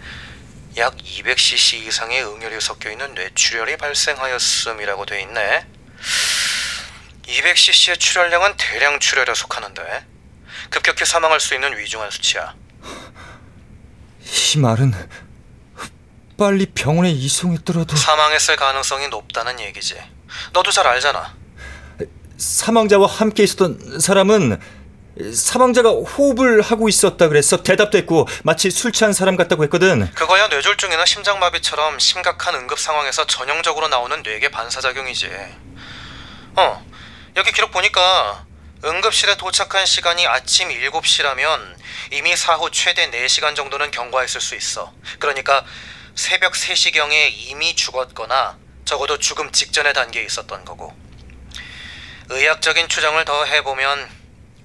약 0.77 0.97
200cc 0.97 1.87
이상의 1.89 2.25
응혈이 2.25 2.61
섞여 2.61 2.91
있는 2.91 3.13
뇌출혈이 3.15 3.77
발생하였음이라고 3.77 5.05
돼 5.07 5.21
있네. 5.23 5.67
200cc의 7.25 7.99
출혈량은 7.99 8.57
대량 8.57 9.01
출혈에 9.01 9.35
속하는데 9.35 10.07
급격히 10.71 11.05
사망할 11.05 11.41
수 11.41 11.55
있는 11.55 11.77
위중한 11.77 12.09
수치야. 12.13 12.55
이 14.27 14.59
말은 14.59 14.93
빨리 16.37 16.67
병원에 16.67 17.11
이송했더라도 17.11 17.97
사망했을 17.97 18.57
가능성이 18.57 19.09
높다는 19.09 19.59
얘기지. 19.61 19.97
너도 20.53 20.71
잘 20.71 20.87
알잖아. 20.87 21.35
사망자와 22.37 23.07
함께 23.07 23.45
있었던 23.45 24.01
사람은 24.01 24.61
사망자가 25.33 25.91
호흡을 25.91 26.61
하고 26.61 26.89
있었다 26.91 27.29
그랬어. 27.29 27.63
대답도 27.63 27.97
했고 27.97 28.29
마치 28.43 28.71
술 28.71 28.93
취한 28.93 29.15
사람 29.15 29.37
같다고 29.37 29.63
했거든. 29.65 30.11
그거야 30.13 30.49
뇌졸중이나 30.49 31.07
심장마비처럼 31.07 31.99
심각한 31.99 32.55
응급 32.55 32.79
상황에서 32.79 33.27
전형적으로 33.27 33.89
나오는 33.89 34.23
뇌계 34.23 34.51
반사작용이지. 34.51 35.31
어, 36.57 36.85
여기 37.37 37.53
기록 37.53 37.71
보니까 37.71 38.46
응급실에 38.87 39.37
도착한 39.37 39.85
시간이 39.85 40.29
아침 40.29 40.69
7시라면 40.69 41.77
이미 42.13 42.37
사후 42.37 42.71
최대 42.71 43.11
4시간 43.11 43.57
정도는 43.57 43.91
경과했을 43.91 44.41
수 44.41 44.55
있어. 44.55 44.93
그러니까 45.19 45.65
새벽 46.15 46.53
3시경에 46.53 47.33
이미 47.33 47.75
죽었거나 47.75 48.57
적어도 48.85 49.19
죽음 49.19 49.51
직전의 49.51 49.93
단계에 49.93 50.23
있었던 50.23 50.65
거고. 50.65 50.95
의학적인 52.29 52.89
추정을 52.89 53.25
더 53.25 53.45
해보면 53.45 54.09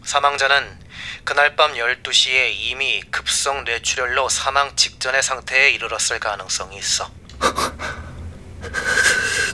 사망자는 0.04 0.80
그날 1.24 1.56
밤 1.56 1.74
12시에 1.74 2.54
이미 2.54 3.02
급성 3.10 3.64
뇌출혈로 3.64 4.30
사망 4.30 4.76
직전의 4.76 5.24
상태에 5.24 5.72
이르렀을 5.72 6.20
가능성이 6.20 6.78
있어. 6.78 7.10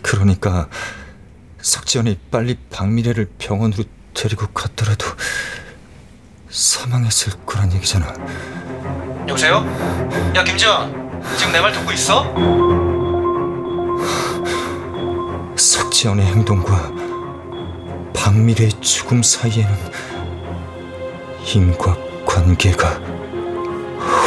그러니까 0.04 0.68
석지연이 1.62 2.20
빨리 2.30 2.58
박미래를 2.70 3.30
병원으로 3.40 3.86
데리고 4.18 4.48
갔더라도 4.48 5.06
사망했을 6.50 7.34
거란 7.46 7.72
얘기잖아. 7.74 8.12
여보세요? 9.28 9.58
야 10.36 10.44
김지원, 10.44 11.22
지금 11.38 11.52
내 11.54 11.60
말 11.62 11.72
듣고 11.72 11.92
있어? 11.92 12.24
석지연의 15.56 16.26
행동과 16.26 16.92
박미래의 18.16 18.72
죽음 18.82 19.22
사이에는 19.22 19.72
인과 21.54 21.96
관계가 22.26 23.00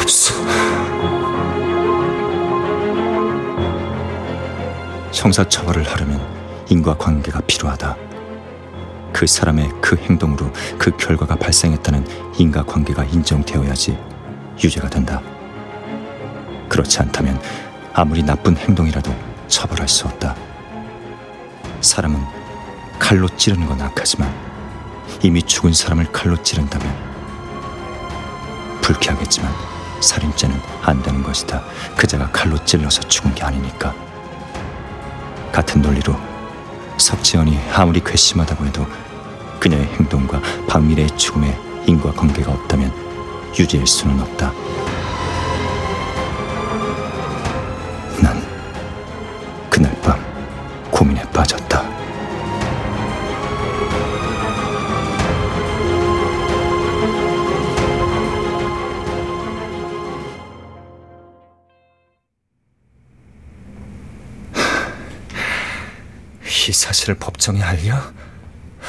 없어. 0.00 0.35
형사 5.12 5.42
처벌을 5.48 5.83
하려면 5.85 6.20
인과 6.68 6.96
관계가 6.96 7.40
필요하다. 7.40 8.10
그 9.12 9.27
사람의 9.27 9.70
그 9.81 9.96
행동으로 9.96 10.53
그 10.79 10.96
결과가 10.96 11.37
발생했다는 11.37 12.07
인과관계가 12.38 13.05
인정되어야지 13.05 13.99
유죄가 14.62 14.88
된다. 14.88 15.20
그렇지 16.68 17.01
않다면 17.01 17.40
아무리 17.92 18.23
나쁜 18.23 18.57
행동이라도 18.57 19.14
처벌할 19.49 19.88
수 19.88 20.07
없다. 20.07 20.37
사람은 21.81 22.20
칼로 22.99 23.29
찌르는 23.37 23.66
건 23.66 23.81
악하지만 23.81 24.33
이미 25.23 25.42
죽은 25.42 25.73
사람을 25.73 26.12
칼로 26.12 26.40
찌른다면 26.42 26.94
불쾌하겠지만 28.83 29.53
살인죄는 30.01 30.57
안 30.83 31.03
되는 31.03 31.23
것이다. 31.23 31.62
그자가 31.96 32.31
칼로 32.31 32.62
찔러서 32.64 33.03
죽은 33.03 33.35
게 33.35 33.42
아니니까. 33.42 33.94
같은 35.53 35.83
논리로 35.83 36.16
석지연이 37.01 37.59
아무리 37.75 38.01
괘씸하다고 38.01 38.67
해도 38.67 38.87
그녀의 39.59 39.85
행동과 39.87 40.41
박미래의 40.69 41.17
죽음에 41.17 41.59
인과 41.87 42.13
관계가 42.13 42.53
없다면 42.53 42.93
유죄일 43.59 43.87
수는 43.87 44.21
없다. 44.21 44.53
난 48.23 48.41
그날 49.69 49.99
밤 50.03 50.19
고민에 50.91 51.23
빠졌다. 51.31 51.89
사실을 67.11 67.16
법정에 67.16 67.62
알려? 67.62 68.01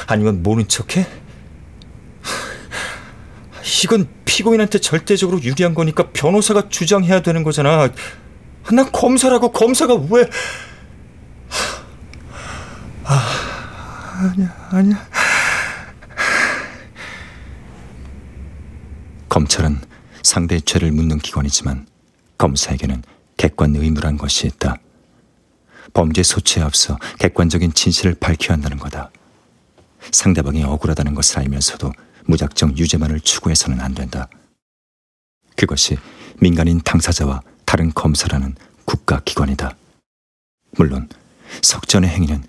아니면 0.06 0.42
모른 0.42 0.66
척해? 0.68 1.06
이건 3.84 4.08
피고인한테 4.24 4.78
절대적으로 4.78 5.42
유리한 5.42 5.74
거니까 5.74 6.10
변호사가 6.12 6.68
주장해야 6.68 7.22
되는 7.22 7.42
거잖아. 7.42 7.88
난 8.72 8.92
검사라고 8.92 9.50
검사가 9.50 9.94
왜? 10.10 10.28
아, 13.04 14.32
아니야, 14.34 14.68
아니야. 14.70 15.08
검찰은 19.28 19.80
상대의 20.22 20.62
죄를 20.62 20.92
묻는 20.92 21.18
기관이지만 21.18 21.86
검사에게는 22.38 23.02
객관 23.36 23.74
의무란 23.74 24.16
것이 24.16 24.46
있다. 24.46 24.76
범죄 25.92 26.22
소추에 26.22 26.62
앞서 26.62 26.98
객관적인 27.18 27.72
진실을 27.72 28.14
밝혀야 28.14 28.54
한다는 28.54 28.78
거다. 28.78 29.10
상대방이 30.10 30.64
억울하다는 30.64 31.14
것을 31.14 31.40
알면서도 31.40 31.92
무작정 32.26 32.76
유죄만을 32.76 33.20
추구해서는 33.20 33.80
안 33.80 33.94
된다. 33.94 34.28
그것이 35.56 35.98
민간인 36.40 36.80
당사자와 36.80 37.42
다른 37.64 37.92
검사라는 37.94 38.54
국가기관이다. 38.84 39.76
물론 40.72 41.08
석전의 41.62 42.10
행위는 42.10 42.44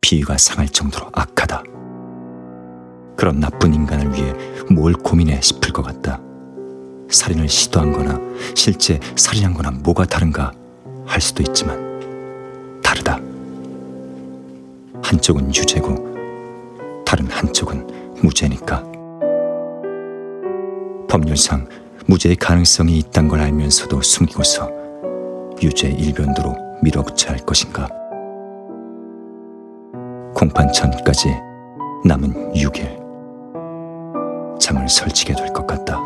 비위가 0.00 0.36
상할 0.36 0.68
정도로 0.68 1.10
악하다. 1.12 1.62
그런 3.16 3.40
나쁜 3.40 3.72
인간을 3.72 4.14
위해 4.14 4.32
뭘 4.70 4.92
고민해 4.94 5.40
싶을 5.40 5.72
것 5.72 5.82
같다. 5.82 6.20
살인을 7.10 7.48
시도한 7.48 7.92
거나 7.92 8.18
실제 8.54 8.98
살인한 9.16 9.54
거나 9.54 9.70
뭐가 9.70 10.06
다른가 10.06 10.52
할 11.06 11.20
수도 11.20 11.42
있지만 11.42 11.91
다르다. 12.92 13.18
한쪽은 15.02 15.48
유죄고 15.54 17.04
다른 17.06 17.26
한쪽은 17.26 17.86
무죄니까. 18.22 18.82
법률상 21.08 21.66
무죄의 22.06 22.36
가능성이 22.36 22.98
있단 22.98 23.28
걸 23.28 23.40
알면서도 23.40 24.02
숨기고서 24.02 24.70
유죄 25.62 25.88
일변도로 25.88 26.54
밀어붙여야 26.82 27.32
할 27.32 27.46
것인가. 27.46 27.88
공판 30.34 30.70
전까지 30.72 31.28
남은 32.04 32.52
6일. 32.54 33.00
잠을 34.60 34.88
설치게 34.88 35.34
될 35.34 35.52
것 35.52 35.66
같다. 35.66 35.98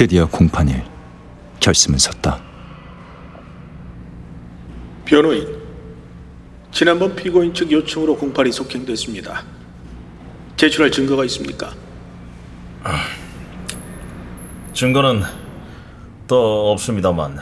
드디어 0.00 0.26
공판일 0.26 0.82
결심은 1.60 1.98
섰다. 1.98 2.40
변호인, 5.04 5.46
지난번 6.72 7.14
피고인 7.14 7.52
측 7.52 7.70
요청으로 7.70 8.16
공판이 8.16 8.50
속행됐습니다. 8.50 9.44
제출할 10.56 10.90
증거가 10.90 11.22
있습니까? 11.26 11.74
증거는 14.72 15.22
또 16.26 16.72
없습니다만. 16.72 17.36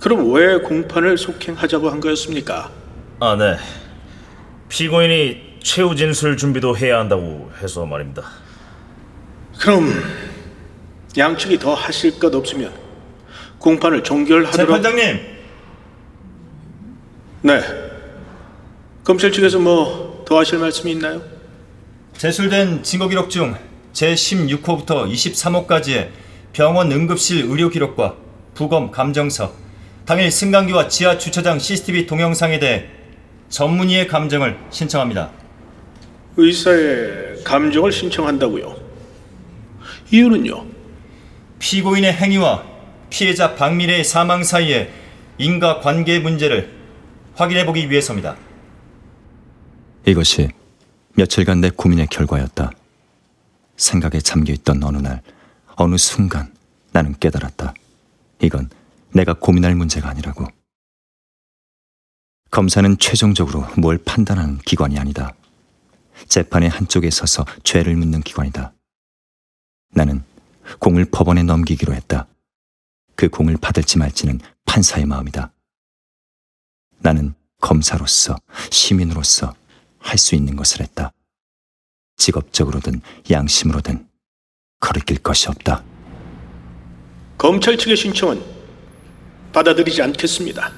그럼 0.00 0.32
왜 0.32 0.58
공판을 0.58 1.16
속행하자고 1.16 1.88
한 1.88 2.00
거였습니까? 2.00 2.68
아, 3.20 3.36
네. 3.36 3.56
피고인이 4.68 5.60
최후 5.62 5.94
진술 5.94 6.36
준비도 6.36 6.76
해야 6.78 6.98
한다고 6.98 7.52
해서 7.62 7.86
말입니다. 7.86 8.24
그럼 9.60 9.88
양측이 11.16 11.58
더 11.58 11.74
하실 11.74 12.18
것 12.18 12.34
없으면 12.34 12.72
공판을 13.58 14.02
종결하도록 14.02 14.82
재판장님, 14.82 15.20
네. 17.42 17.60
검찰 19.04 19.30
측에서 19.32 19.58
뭐 19.58 20.12
더 20.24 20.38
하실 20.38 20.58
말씀이 20.58 20.92
있나요? 20.92 21.20
제출된 22.16 22.82
증거 22.82 23.08
기록 23.08 23.28
중 23.28 23.54
제16호부터 23.92 25.10
23호까지의 25.12 26.08
병원 26.52 26.90
응급실 26.90 27.46
의료 27.50 27.68
기록과 27.68 28.16
부검 28.54 28.90
감정서, 28.90 29.52
당일 30.06 30.30
승강기와 30.30 30.88
지하 30.88 31.18
주차장 31.18 31.58
CCTV 31.58 32.06
동영상에 32.06 32.58
대해 32.58 32.86
전문의의 33.50 34.06
감정을 34.08 34.56
신청합니다. 34.70 35.30
의사의 36.36 37.44
감정을 37.44 37.92
신청한다고요. 37.92 38.74
이유는요? 40.10 40.71
피고인의 41.62 42.12
행위와 42.14 42.64
피해자 43.08 43.54
박미래의 43.54 44.04
사망 44.04 44.42
사이의 44.42 44.92
인과 45.38 45.80
관계 45.80 46.18
문제를 46.18 46.76
확인해 47.34 47.64
보기 47.64 47.88
위해서입니다. 47.88 48.36
이것이 50.04 50.48
며칠간 51.14 51.60
내 51.60 51.70
고민의 51.70 52.08
결과였다. 52.08 52.72
생각에 53.76 54.20
잠겨 54.20 54.52
있던 54.52 54.82
어느 54.82 54.98
날, 54.98 55.22
어느 55.76 55.96
순간 55.96 56.52
나는 56.90 57.14
깨달았다. 57.18 57.72
이건 58.40 58.68
내가 59.12 59.32
고민할 59.32 59.76
문제가 59.76 60.08
아니라고. 60.10 60.46
검사는 62.50 62.98
최종적으로 62.98 63.66
뭘 63.78 63.98
판단하는 63.98 64.58
기관이 64.58 64.98
아니다. 64.98 65.32
재판의 66.26 66.68
한쪽에 66.68 67.08
서서 67.08 67.46
죄를 67.62 67.94
묻는 67.94 68.20
기관이다. 68.20 68.72
나는 69.94 70.24
공을 70.78 71.06
법원에 71.10 71.42
넘기기로 71.42 71.94
했다. 71.94 72.26
그 73.14 73.28
공을 73.28 73.56
받을지 73.56 73.98
말지는 73.98 74.40
판사의 74.64 75.06
마음이다. 75.06 75.52
나는 76.98 77.34
검사로서, 77.60 78.36
시민으로서 78.70 79.54
할 79.98 80.18
수 80.18 80.34
있는 80.34 80.56
것을 80.56 80.80
했다. 80.80 81.12
직업적으로든 82.16 83.00
양심으로든 83.30 84.08
거리낄 84.80 85.18
것이 85.18 85.48
없다. 85.48 85.84
검찰 87.38 87.76
측의 87.78 87.96
신청은 87.96 88.42
받아들이지 89.52 90.02
않겠습니다. 90.02 90.72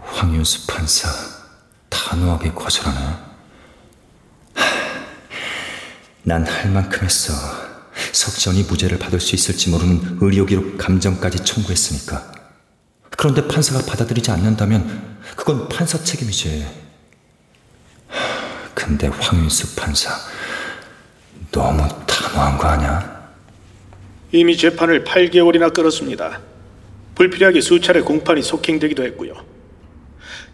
황윤수 0.00 0.66
판사 0.68 1.08
단호하게 1.88 2.52
거절하네. 2.52 3.16
난 6.24 6.44
할 6.44 6.70
만큼 6.70 7.04
했어. 7.04 7.32
석전이 8.12 8.64
무죄를 8.64 8.98
받을 8.98 9.20
수 9.20 9.34
있을지 9.34 9.70
모르는 9.70 10.18
의료기록 10.20 10.78
감정까지 10.78 11.44
청구했으니까. 11.44 12.32
그런데 13.10 13.46
판사가 13.46 13.84
받아들이지 13.86 14.30
않는다면 14.30 15.18
그건 15.36 15.68
판사 15.68 15.98
책임이지. 16.02 16.66
근데 18.74 19.06
황윤수 19.06 19.76
판사 19.76 20.10
너무 21.52 21.86
단호한 22.06 22.58
거 22.58 22.68
아니야? 22.68 23.30
이미 24.32 24.56
재판을 24.56 25.04
8개월이나 25.04 25.72
끌었습니다. 25.72 26.40
불필요하게 27.14 27.60
수차례 27.60 28.00
공판이 28.00 28.42
속행되기도 28.42 29.04
했고요. 29.04 29.34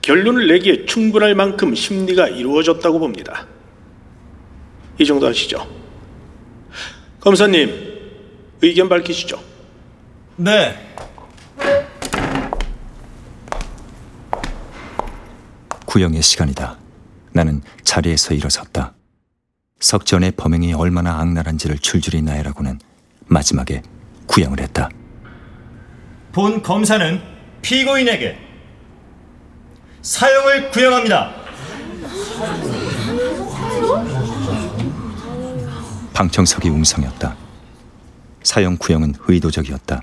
결론을 0.02 0.48
내기에 0.48 0.84
충분할 0.84 1.34
만큼 1.34 1.74
심리가 1.74 2.28
이루어졌다고 2.28 2.98
봅니다. 2.98 3.46
이 5.00 5.06
정도 5.06 5.26
하시죠. 5.26 5.66
검사님, 7.20 7.72
의견 8.60 8.86
밝히시죠. 8.86 9.42
네, 10.36 10.94
구형의 15.86 16.20
시간이다. 16.20 16.76
나는 17.32 17.62
자리에서 17.82 18.34
일어섰다. 18.34 18.92
석전의 19.80 20.32
범행이 20.32 20.74
얼마나 20.74 21.18
악랄한지를 21.18 21.78
줄줄이 21.78 22.20
나열하고는 22.20 22.78
마지막에 23.24 23.80
구형을 24.26 24.60
했다. 24.60 24.90
본 26.32 26.60
검사는 26.62 27.22
피고인에게 27.62 28.38
사형을 30.02 30.70
구형합니다. 30.70 31.39
방청석이 36.20 36.68
웅성이었다. 36.68 37.34
사형 38.42 38.76
구형은 38.76 39.14
의도적이었다. 39.26 40.02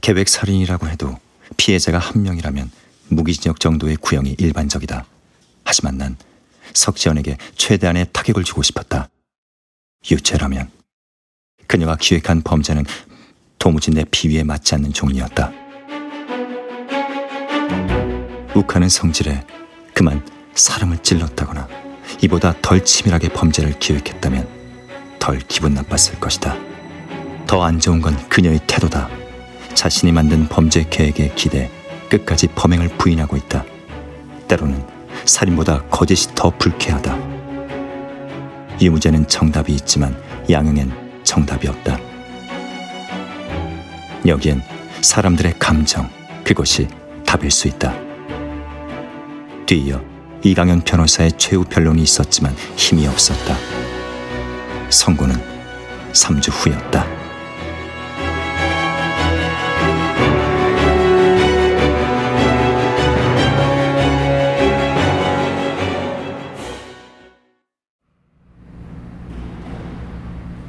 계획 0.00 0.28
살인이라고 0.28 0.88
해도 0.88 1.16
피해자가 1.56 2.00
한 2.00 2.24
명이라면 2.24 2.68
무기징역 3.10 3.60
정도의 3.60 3.94
구형이 3.94 4.34
일반적이다. 4.40 5.06
하지만 5.62 5.98
난 5.98 6.16
석지연에게 6.74 7.36
최대한의 7.54 8.08
타격을 8.12 8.42
주고 8.42 8.64
싶었다. 8.64 9.08
유죄라면 10.10 10.68
그녀가 11.68 11.94
기획한 11.94 12.42
범죄는 12.42 12.84
도무지 13.60 13.92
내 13.92 14.04
비위에 14.10 14.42
맞지 14.42 14.74
않는 14.74 14.92
종류였다. 14.92 15.52
욱하는 18.56 18.88
성질에 18.88 19.46
그만 19.94 20.26
사람을 20.54 21.04
찔렀다거나 21.04 21.68
이보다 22.20 22.52
덜 22.60 22.84
치밀하게 22.84 23.28
범죄를 23.28 23.78
기획했다면 23.78 24.59
덜 25.20 25.38
기분 25.46 25.74
나빴을 25.74 26.18
것이다. 26.18 26.56
더 27.46 27.62
안 27.62 27.78
좋은 27.78 28.00
건 28.00 28.16
그녀의 28.28 28.60
태도다. 28.66 29.08
자신이 29.74 30.10
만든 30.12 30.48
범죄 30.48 30.84
계획에 30.88 31.32
기대 31.36 31.70
끝까지 32.08 32.48
범행을 32.48 32.88
부인하고 32.98 33.36
있다. 33.36 33.64
때로는 34.48 34.84
살인보다 35.24 35.82
거짓이 35.90 36.34
더 36.34 36.50
불쾌하다. 36.50 37.16
유무죄는 38.80 39.28
정답이 39.28 39.72
있지만 39.74 40.16
양형엔 40.50 41.22
정답이 41.22 41.68
없다. 41.68 41.98
여기엔 44.26 44.62
사람들의 45.02 45.54
감정, 45.58 46.08
그것이 46.44 46.88
답일 47.24 47.50
수 47.50 47.68
있다. 47.68 47.94
뒤이어 49.66 50.00
이강현 50.42 50.82
변호사의 50.82 51.32
최후 51.38 51.64
변론이 51.64 52.02
있었지만 52.02 52.54
힘이 52.76 53.06
없었다. 53.06 53.79
선고는 54.90 55.36
3주 56.12 56.50
후였다. 56.50 57.06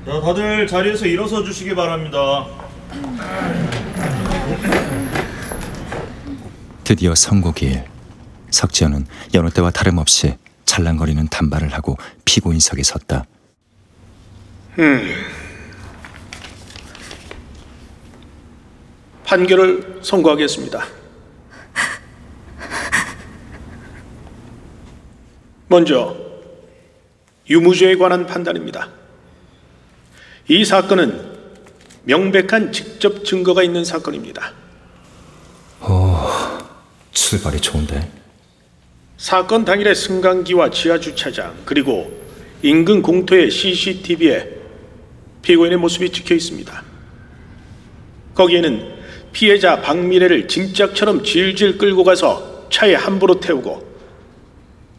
자, 0.05 0.21
다들 0.21 0.67
자리에서 0.67 1.05
일어서 1.05 1.43
주시기 1.43 1.73
바랍니다. 1.73 2.45
드디어 6.83 7.15
선고기일 7.15 7.85
석지연은 8.51 9.05
여느 9.33 9.49
때와 9.49 9.71
다름없이 9.71 10.35
찰랑거리는 10.65 11.27
단발을 11.29 11.73
하고 11.73 11.97
피고인석에 12.25 12.83
섰다. 12.83 13.25
음. 14.79 15.13
판결을 19.25 19.99
선고하겠습니다. 20.01 20.85
먼저 25.67 26.17
유무죄에 27.49 27.95
관한 27.95 28.25
판단입니다. 28.25 28.89
이 30.49 30.65
사건은 30.65 31.31
명백한 32.03 32.73
직접 32.73 33.23
증거가 33.23 33.63
있는 33.63 33.85
사건입니다. 33.85 34.51
오, 35.81 36.17
출발이 37.11 37.61
좋은데. 37.61 38.11
사건 39.17 39.63
당일의 39.63 39.95
승강기와 39.95 40.71
지하 40.71 40.99
주차장 40.99 41.55
그리고 41.63 42.11
인근 42.63 43.01
공터의 43.01 43.49
CCTV에 43.49 44.60
피고인의 45.41 45.77
모습이 45.77 46.11
찍혀 46.11 46.35
있습니다. 46.35 46.83
거기에는 48.35 49.01
피해자 49.33 49.81
박미래를 49.81 50.47
짐짝처럼 50.47 51.23
질질 51.23 51.77
끌고 51.77 52.03
가서 52.03 52.67
차에 52.69 52.95
함부로 52.95 53.39
태우고 53.39 53.91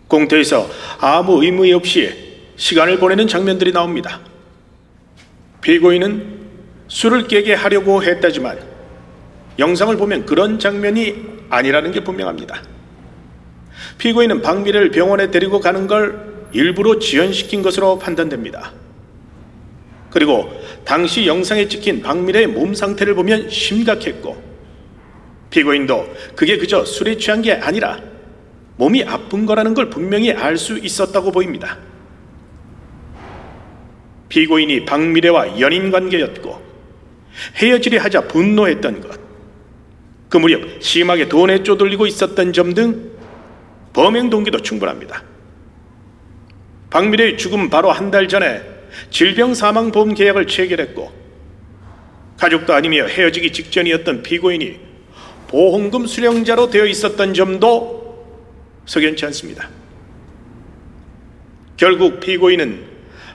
공터에서 0.08 0.68
아무 1.00 1.42
의무 1.42 1.72
없이 1.74 2.12
시간을 2.56 2.98
보내는 2.98 3.28
장면들이 3.28 3.72
나옵니다. 3.72 4.20
피고인은 5.62 6.40
술을 6.88 7.28
깨게 7.28 7.54
하려고 7.54 8.02
했다지만 8.02 8.58
영상을 9.58 9.96
보면 9.96 10.26
그런 10.26 10.58
장면이 10.58 11.14
아니라는 11.48 11.92
게 11.92 12.04
분명합니다. 12.04 12.62
피고인은 13.98 14.42
박미래를 14.42 14.90
병원에 14.90 15.30
데리고 15.30 15.60
가는 15.60 15.86
걸 15.86 16.48
일부러 16.52 16.98
지연시킨 16.98 17.62
것으로 17.62 17.98
판단됩니다. 17.98 18.72
그리고 20.12 20.52
당시 20.84 21.26
영상에 21.26 21.66
찍힌 21.68 22.02
박미래의 22.02 22.48
몸 22.48 22.74
상태를 22.74 23.14
보면 23.14 23.48
심각했고 23.48 24.52
피고인도 25.48 26.06
그게 26.36 26.58
그저 26.58 26.84
술에 26.84 27.16
취한 27.16 27.40
게 27.40 27.54
아니라 27.54 27.98
몸이 28.76 29.04
아픈 29.04 29.46
거라는 29.46 29.72
걸 29.72 29.88
분명히 29.88 30.30
알 30.30 30.58
수 30.58 30.76
있었다고 30.78 31.32
보입니다. 31.32 31.78
피고인이 34.28 34.84
박미래와 34.84 35.60
연인 35.60 35.90
관계였고 35.90 36.60
헤어지려 37.56 38.00
하자 38.02 38.28
분노했던 38.28 39.00
것, 39.00 39.18
그 40.28 40.36
무렵 40.36 40.82
심하게 40.82 41.28
돈에 41.28 41.62
쪼들리고 41.62 42.06
있었던 42.06 42.52
점 42.52 42.74
등 42.74 43.12
범행 43.94 44.28
동기도 44.30 44.58
충분합니다. 44.60 45.22
박미래의 46.90 47.38
죽음 47.38 47.70
바로 47.70 47.90
한 47.90 48.10
달 48.10 48.28
전에 48.28 48.71
질병 49.10 49.54
사망 49.54 49.92
보험 49.92 50.14
계약을 50.14 50.46
체결했고 50.46 51.12
가족도 52.38 52.74
아니며 52.74 53.06
헤어지기 53.06 53.52
직전이었던 53.52 54.22
피고인이 54.22 54.80
보험금 55.48 56.06
수령자로 56.06 56.70
되어 56.70 56.86
있었던 56.86 57.34
점도 57.34 58.02
석연치 58.86 59.24
않습니다. 59.26 59.68
결국 61.76 62.20
피고인은 62.20 62.84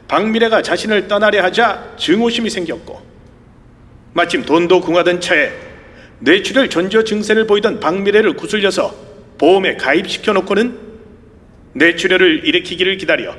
박미래가 0.07 0.61
자신을 0.61 1.07
떠나려 1.07 1.43
하자 1.43 1.95
증오심이 1.97 2.49
생겼고 2.49 3.01
마침 4.13 4.43
돈도 4.43 4.81
궁하던 4.81 5.21
차에 5.21 5.51
뇌출혈 6.19 6.69
전조 6.69 7.03
증세를 7.03 7.45
보이던 7.45 7.79
박미래를 7.79 8.33
구슬려서 8.33 8.95
보험에 9.37 9.75
가입시켜 9.75 10.33
놓고는 10.33 10.79
뇌출혈을 11.73 12.47
일으키기를 12.47 12.97
기다려 12.97 13.35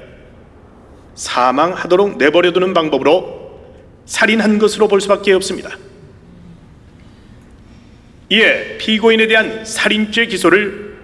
사망하도록 1.18 2.16
내버려두는 2.16 2.72
방법으로 2.72 3.50
살인한 4.06 4.58
것으로 4.58 4.86
볼 4.86 5.00
수밖에 5.00 5.32
없습니다. 5.32 5.76
이에 8.30 8.78
피고인에 8.78 9.26
대한 9.26 9.64
살인죄 9.64 10.26
기소를 10.26 10.96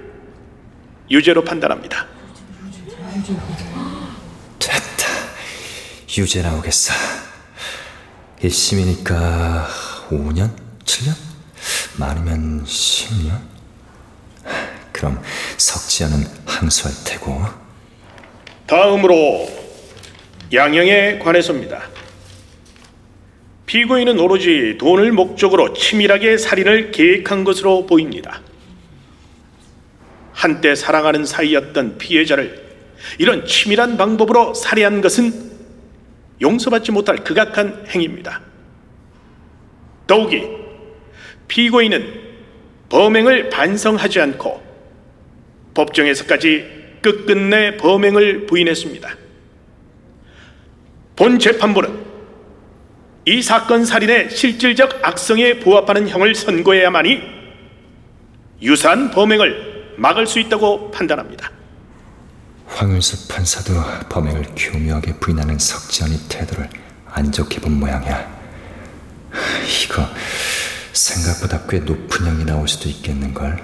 유죄로 1.11 1.42
판단합니다. 1.42 2.07
됐다. 4.59 5.09
유죄 6.16 6.42
나오겠어. 6.42 6.92
1심이니까 8.40 9.66
5년? 10.11 10.55
7년? 10.85 11.16
많으면 11.98 12.64
10년? 12.64 13.40
그럼 14.92 15.20
석지연은 15.57 16.24
항소할 16.46 16.96
테고. 17.05 17.42
다음으로 18.66 19.63
양형에 20.52 21.18
관해서입니다. 21.18 21.83
피고인은 23.66 24.18
오로지 24.18 24.76
돈을 24.78 25.12
목적으로 25.12 25.72
치밀하게 25.72 26.37
살인을 26.37 26.90
계획한 26.90 27.44
것으로 27.44 27.87
보입니다. 27.87 28.42
한때 30.33 30.74
사랑하는 30.74 31.24
사이였던 31.24 31.98
피해자를 31.98 32.62
이런 33.18 33.46
치밀한 33.46 33.96
방법으로 33.96 34.54
살해한 34.54 35.00
것은 35.00 35.52
용서받지 36.40 36.92
못할 36.92 37.16
극악한 37.18 37.87
행위입니다. 37.88 38.42
더욱이 40.07 40.42
피고인은 41.48 42.22
범행을 42.90 43.48
반성하지 43.48 44.20
않고 44.20 44.62
법정에서까지 45.74 46.98
끝끝내 47.00 47.76
범행을 47.76 48.46
부인했습니다. 48.46 49.23
본 51.16 51.38
재판부는 51.38 52.05
이 53.27 53.40
사건 53.40 53.85
살인의 53.85 54.31
실질적 54.31 55.00
악성에 55.02 55.60
부합하는 55.60 56.08
형을 56.08 56.35
선고해야만이 56.35 57.23
유사한 58.62 59.10
범행을 59.10 59.94
막을 59.96 60.27
수 60.27 60.38
있다고 60.40 60.90
판단합니다. 60.90 61.50
황윤수 62.67 63.29
판사도 63.29 63.73
범행을 64.08 64.46
교묘하게 64.56 65.15
부인하는 65.21 65.58
석지연의 65.58 66.19
태도를 66.29 66.69
안 67.06 67.31
좋게 67.31 67.60
본 67.60 67.79
모양이야. 67.79 68.35
이거 69.85 70.06
생각보다 70.92 71.67
꽤 71.69 71.79
높은 71.79 72.27
형이 72.27 72.44
나올 72.44 72.67
수도 72.67 72.88
있겠는걸. 72.88 73.62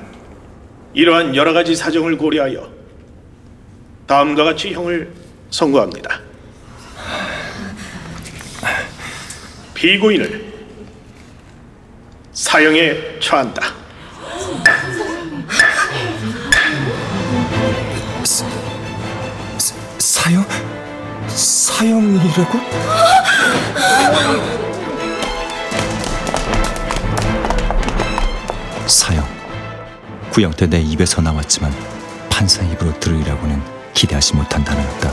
이러한 0.94 1.34
여러 1.34 1.52
가지 1.52 1.74
사정을 1.74 2.16
고려하여 2.16 2.70
다음과 4.06 4.44
같이 4.44 4.72
형을 4.72 5.12
선고합니다. 5.50 6.29
피고인을 9.80 10.44
사형에 12.34 13.18
처한다. 13.18 13.62
사형? 19.98 20.44
사형이라고? 21.28 22.58
사형. 28.86 29.24
구형 30.30 30.52
때 30.52 30.66
내 30.66 30.80
입에서 30.80 31.20
나왔지만 31.20 31.72
판사 32.28 32.62
입으로 32.62 32.98
들으리라고는 33.00 33.60
기대하지 33.94 34.36
못한 34.36 34.62
단어였다. 34.64 35.12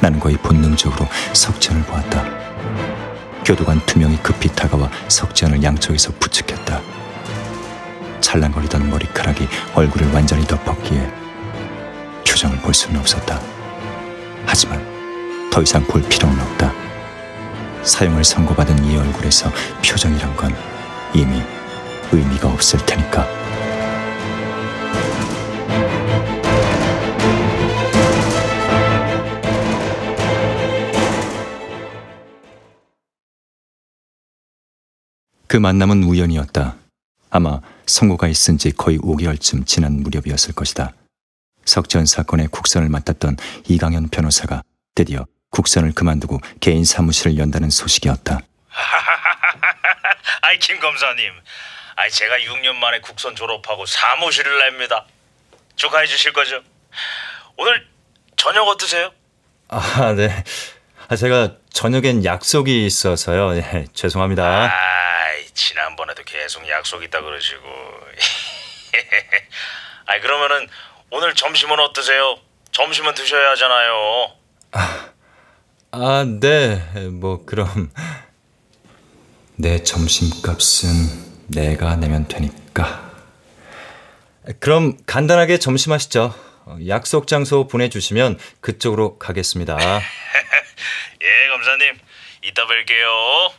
나는 0.00 0.18
거의 0.20 0.36
본능적으로 0.36 1.06
석지연을 1.32 1.84
보았다. 1.84 2.24
교도관 3.44 3.80
두 3.84 3.98
명이 3.98 4.16
급히 4.22 4.48
다가와 4.48 4.90
석지연을 5.08 5.62
양쪽에서 5.62 6.12
부축했다. 6.18 6.80
찰랑거리던 8.20 8.88
머리카락이 8.88 9.46
얼굴을 9.74 10.12
완전히 10.12 10.46
덮었기에 10.46 11.12
표정을 12.26 12.58
볼 12.58 12.72
수는 12.72 12.98
없었다. 13.00 13.40
하지만 14.46 14.82
더 15.52 15.60
이상 15.62 15.84
볼 15.84 16.02
필요는 16.02 16.40
없다. 16.40 16.72
사형을 17.82 18.24
선고받은 18.24 18.82
이 18.84 18.96
얼굴에서 18.96 19.52
표정이란 19.86 20.34
건 20.36 20.56
이미 21.12 21.42
의미가 22.12 22.48
없을 22.48 22.84
테니까. 22.86 23.43
그 35.54 35.58
만남은 35.58 36.02
우연이었다. 36.02 36.74
아마 37.30 37.60
선고가 37.86 38.26
있은 38.26 38.58
지 38.58 38.72
거의 38.72 38.98
5개월쯤 38.98 39.68
지난 39.68 40.02
무렵이었을 40.02 40.52
것이다. 40.52 40.92
석전 41.64 42.06
사건의 42.06 42.48
국선을 42.48 42.88
맡았던 42.88 43.36
이강현 43.68 44.08
변호사가 44.08 44.64
드디어 44.96 45.24
국선을 45.50 45.92
그만두고 45.92 46.40
개인 46.58 46.84
사무실을 46.84 47.38
연다는 47.38 47.70
소식이었다. 47.70 48.40
아이 50.42 50.58
김 50.58 50.80
검사님, 50.80 51.32
아이 51.94 52.10
제가 52.10 52.38
6년 52.38 52.74
만에 52.74 52.98
국선 52.98 53.36
졸업하고 53.36 53.86
사무실을 53.86 54.70
냅니다. 54.70 55.06
축하해 55.76 56.06
주실 56.06 56.32
거죠? 56.32 56.60
오늘 57.56 57.86
저녁 58.34 58.66
어떠세요? 58.66 59.12
아, 59.68 60.14
네. 60.16 60.44
아, 61.06 61.14
제가 61.14 61.58
저녁엔 61.72 62.24
약속이 62.24 62.84
있어서요. 62.86 63.56
예, 63.56 63.86
죄송합니다. 63.94 64.64
아이 64.64 65.13
지난번에도 65.54 66.22
계속 66.24 66.68
약속 66.68 67.02
있다 67.02 67.22
그러시고. 67.22 67.62
아이 70.06 70.20
그러면은 70.20 70.68
오늘 71.10 71.34
점심은 71.34 71.78
어떠세요? 71.80 72.36
점심은 72.72 73.14
드셔야 73.14 73.50
하잖아요. 73.52 74.32
아, 75.92 76.24
네. 76.40 76.76
뭐 77.12 77.44
그럼 77.46 77.92
내 79.56 79.82
점심값은 79.82 81.46
내가 81.48 81.96
내면 81.96 82.26
되니까. 82.26 83.12
그럼 84.60 84.96
간단하게 85.06 85.58
점심하시죠. 85.58 86.34
어, 86.66 86.78
약속 86.88 87.26
장소 87.28 87.68
보내주시면 87.68 88.38
그쪽으로 88.60 89.18
가겠습니다. 89.18 89.78
예 91.22 91.48
검사님, 91.50 91.98
이따 92.42 92.66
뵐게요. 92.66 93.52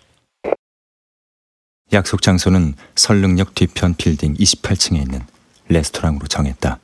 약속 1.95 2.21
장소는 2.21 2.73
설릉역 2.97 3.55
뒤편 3.55 3.95
빌딩 3.95 4.33
28층에 4.35 4.97
있는 4.97 5.21
레스토랑으로 5.69 6.27
정했다. 6.27 6.77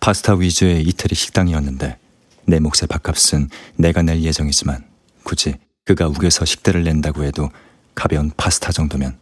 파스타 0.00 0.34
위주의 0.34 0.82
이태리 0.82 1.14
식당이었는데 1.14 1.98
내 2.46 2.58
몫의 2.58 2.88
밥값은 2.88 3.50
내가 3.76 4.00
낼 4.00 4.22
예정이지만 4.22 4.82
굳이 5.24 5.56
그가 5.84 6.08
우겨서 6.08 6.46
식대를 6.46 6.84
낸다고 6.84 7.22
해도 7.22 7.50
가벼운 7.94 8.30
파스타 8.34 8.72
정도면 8.72 9.18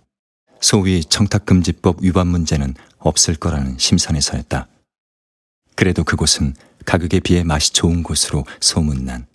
소위 0.61 1.03
청탁금지법 1.03 1.97
위반 2.03 2.29
문제는 2.29 2.75
없을 2.99 3.35
거라는 3.35 3.79
심산에서였다. 3.79 4.69
그래도 5.75 6.05
그곳은 6.05 6.55
가격에 6.85 7.19
비해 7.19 7.43
맛이 7.43 7.73
좋은 7.73 8.05
곳으로 8.05 8.45
소문난 8.61 9.27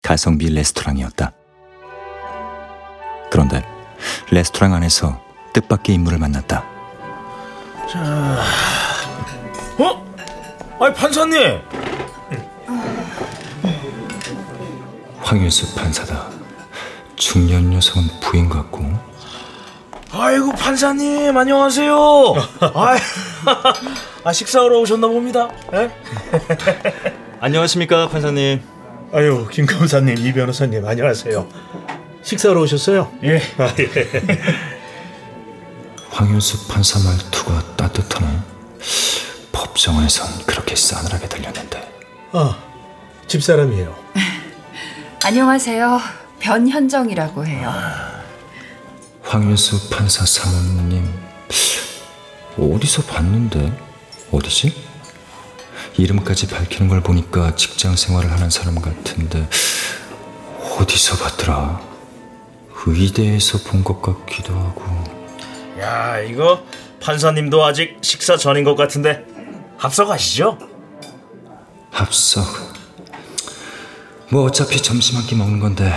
가성비 0.00 0.48
레스토랑이었다. 0.48 1.34
그런데 3.30 3.75
레스토랑 4.30 4.74
안에서 4.74 5.20
뜻밖의 5.52 5.94
인물을 5.94 6.18
만났다. 6.18 6.64
자, 7.90 8.42
어? 9.78 10.06
아이 10.80 10.92
판사님. 10.92 11.60
황윤수 15.20 15.74
판사다. 15.74 16.28
중년 17.16 17.72
여성은 17.72 18.08
부인 18.20 18.48
같고 18.48 18.84
아이고 20.12 20.52
판사님 20.52 21.36
안녕하세요. 21.36 21.94
아, 22.74 22.96
아 24.24 24.32
식사하러 24.32 24.78
오셨나 24.80 25.06
봅니다. 25.08 25.48
예? 25.74 25.90
안녕하십니까, 27.40 28.08
판사님. 28.08 28.62
아유, 29.12 29.46
김 29.50 29.66
검사님, 29.66 30.16
이 30.18 30.32
변호사님, 30.32 30.86
안녕하세요. 30.86 31.46
식사하러 32.26 32.60
오셨어요? 32.62 33.12
예. 33.22 33.36
아, 33.56 33.72
예. 33.78 33.86
황윤수 36.10 36.66
판사 36.66 36.98
말투가 36.98 37.76
따뜻하네. 37.76 38.40
법정에선 39.52 40.44
그렇게 40.44 40.74
싸늘하게 40.74 41.28
들렸는데 41.28 41.88
아, 42.32 42.58
집사람이에요. 43.28 43.94
안녕하세요. 45.24 46.00
변현정이라고 46.40 47.46
해요. 47.46 47.72
황윤수 49.22 49.90
판사 49.90 50.26
사모님 50.26 51.08
어디서 52.58 53.02
봤는데 53.02 53.72
어디지? 54.32 54.84
이름까지 55.96 56.48
밝히는 56.48 56.88
걸 56.88 57.02
보니까 57.02 57.54
직장 57.54 57.94
생활을 57.94 58.32
하는 58.32 58.50
사람 58.50 58.74
같은데 58.82 59.48
어디서 60.80 61.18
봤더라? 61.22 61.95
의대에서 62.86 63.58
본 63.68 63.82
것 63.84 64.00
같기도 64.02 64.54
하고 64.54 64.82
야 65.80 66.18
이거 66.20 66.64
판사님도 67.02 67.64
아직 67.64 67.98
식사 68.02 68.36
전인 68.36 68.64
것 68.64 68.74
같은데 68.76 69.24
합석하시죠? 69.76 70.58
합석 71.90 72.44
뭐 74.30 74.44
어차피 74.44 74.82
점심 74.82 75.16
한 75.18 75.26
끼 75.26 75.34
먹는 75.34 75.60
건데 75.60 75.92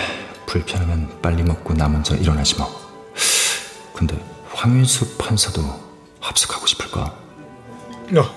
불편하면 0.46 1.22
빨리 1.22 1.44
먹고 1.44 1.74
나 1.74 1.88
먼저 1.88 2.16
일어나지 2.16 2.56
뭐 2.56 2.68
근데 3.94 4.18
황윤수 4.54 5.18
판사도 5.18 5.62
합석하고 6.20 6.66
싶을까? 6.68 7.16
어, 8.18 8.36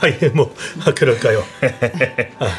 아예 0.00 0.28
뭐 0.28 0.54
아, 0.86 0.92
그럴까요? 0.94 1.44
아, 2.38 2.56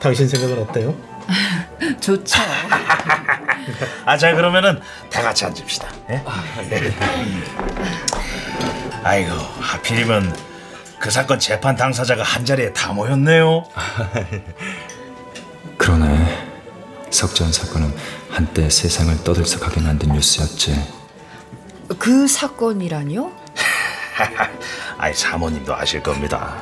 당신 0.00 0.26
생각은 0.28 0.58
어때요? 0.62 0.94
좋죠. 2.00 2.40
아 4.04 4.16
자 4.16 4.34
그러면은 4.34 4.80
다 5.10 5.22
같이 5.22 5.44
앉읍시다. 5.44 5.88
예? 6.10 6.24
네. 6.68 6.94
아이고 9.04 9.32
하필이면 9.60 10.36
그 10.98 11.10
사건 11.10 11.38
재판 11.38 11.74
당사자가 11.76 12.22
한 12.22 12.44
자리에 12.44 12.72
다 12.72 12.92
모였네요. 12.92 13.64
그러네 15.78 16.48
석전 17.10 17.52
사건은 17.52 17.94
한때 18.30 18.68
세상을 18.70 19.24
떠들썩하게 19.24 19.80
만든 19.80 20.12
뉴스였지 20.12 21.02
그 21.98 22.26
사건이라뇨? 22.26 23.30
아이 24.98 25.12
사모님도 25.14 25.74
아실 25.74 26.02
겁니다. 26.02 26.56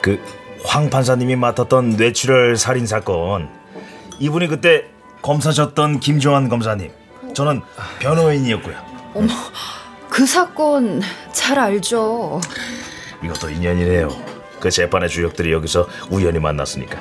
그 0.00 0.20
황 0.66 0.88
판사님이 0.88 1.36
맡았던 1.36 1.90
뇌출혈 1.90 2.56
살인 2.56 2.86
사건 2.86 3.50
이분이 4.18 4.48
그때 4.48 4.84
검사셨던 5.22 6.00
김조한 6.00 6.48
검사님 6.48 6.90
저는 7.34 7.62
변호인이었고요. 7.98 8.76
어머, 9.14 9.28
그 10.08 10.26
사건 10.26 11.02
잘 11.32 11.58
알죠. 11.58 12.40
이것도 13.22 13.50
인연이네요. 13.50 14.08
그 14.60 14.70
재판의 14.70 15.08
주역들이 15.08 15.52
여기서 15.52 15.88
우연히 16.10 16.38
만났으니까. 16.38 16.98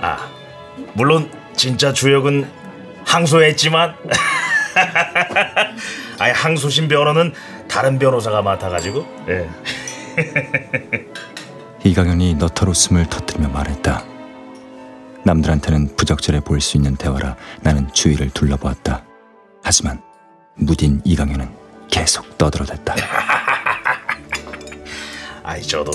아, 0.00 0.28
물론 0.94 1.30
진짜 1.56 1.92
주역은 1.92 2.50
항소했지만, 3.06 3.94
아니 6.18 6.32
항소심 6.32 6.88
변호는 6.88 7.32
다른 7.68 7.98
변호사가 7.98 8.42
맡아가지고. 8.42 9.06
예. 9.28 9.48
이강현이 11.84 12.34
너털 12.34 12.68
웃음을 12.68 13.06
터뜨리며 13.06 13.48
말했다. 13.48 14.04
남들한테는 15.24 15.96
부적절해 15.96 16.40
보일 16.40 16.60
수 16.60 16.76
있는 16.76 16.96
대화라 16.96 17.36
나는 17.60 17.92
주위를 17.92 18.30
둘러보았다. 18.30 19.04
하지만 19.62 20.00
무딘 20.56 21.00
이강현은 21.04 21.48
계속 21.88 22.36
떠들어댔다. 22.38 22.94
아이 25.44 25.62
저도 25.62 25.90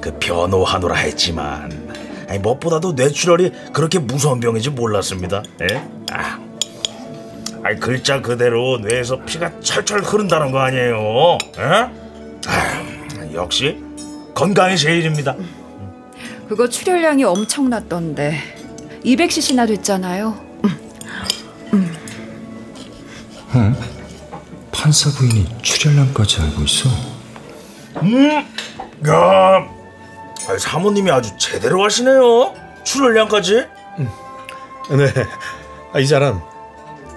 그 0.00 0.16
변호하노라 0.18 0.94
했지만, 0.96 1.92
아니 2.28 2.38
무엇보다도 2.38 2.92
뇌출혈이 2.92 3.72
그렇게 3.72 3.98
무서운 3.98 4.40
병인지 4.40 4.70
몰랐습니다. 4.70 5.42
예? 5.62 5.82
아, 6.12 6.38
아니 7.62 7.78
글자 7.80 8.20
그대로 8.20 8.78
뇌에서 8.78 9.20
피가 9.24 9.60
철철 9.60 10.02
흐른다는 10.02 10.52
거 10.52 10.58
아니에요? 10.60 11.38
예? 11.58 11.62
아, 12.46 12.82
역시 13.34 13.82
건강이 14.34 14.76
제일입니다. 14.78 15.34
그거 16.48 16.68
출혈량이 16.68 17.24
엄청났던데 17.24 19.00
200cc나 19.04 19.66
됐잖아요. 19.68 20.48
어? 23.54 23.74
판사 24.72 25.10
부인이 25.10 25.46
출혈량까지 25.62 26.40
알고 26.40 26.62
있어? 26.62 26.88
음, 28.02 28.30
야, 29.08 29.68
아니, 30.48 30.58
사모님이 30.58 31.10
아주 31.10 31.36
제대로 31.38 31.84
하시네요. 31.84 32.54
출혈량까지. 32.84 33.54
네, 34.90 35.12
아, 35.92 35.98
이 35.98 36.06
사람 36.06 36.40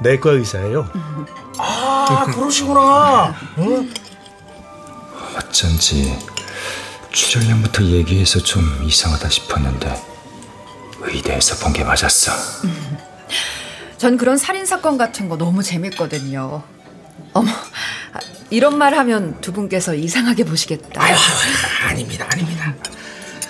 내과 0.02 0.32
의사예요. 0.32 0.90
아, 1.58 2.26
그러시구나. 2.34 3.36
응? 3.60 3.94
어쩐지 5.38 6.18
출혈량부터 7.12 7.84
얘기해서 7.84 8.40
좀 8.40 8.64
이상하다 8.84 9.30
싶었는데 9.30 9.94
의대에서 11.02 11.64
본 11.64 11.74
게 11.74 11.84
맞았어. 11.84 12.32
전 13.98 14.18
그런 14.18 14.38
살인 14.38 14.66
사건 14.66 14.98
같은 14.98 15.30
거 15.30 15.38
너무 15.38 15.62
재밌거든요. 15.62 16.64
어머, 17.34 17.50
아, 17.52 18.20
이런 18.50 18.78
말 18.78 18.94
하면 18.96 19.40
두 19.42 19.52
분께서 19.52 19.94
이상하게 19.94 20.44
보시겠다. 20.46 21.02
아유, 21.04 21.16
아닙니다, 21.88 22.28
아닙니다. 22.32 22.74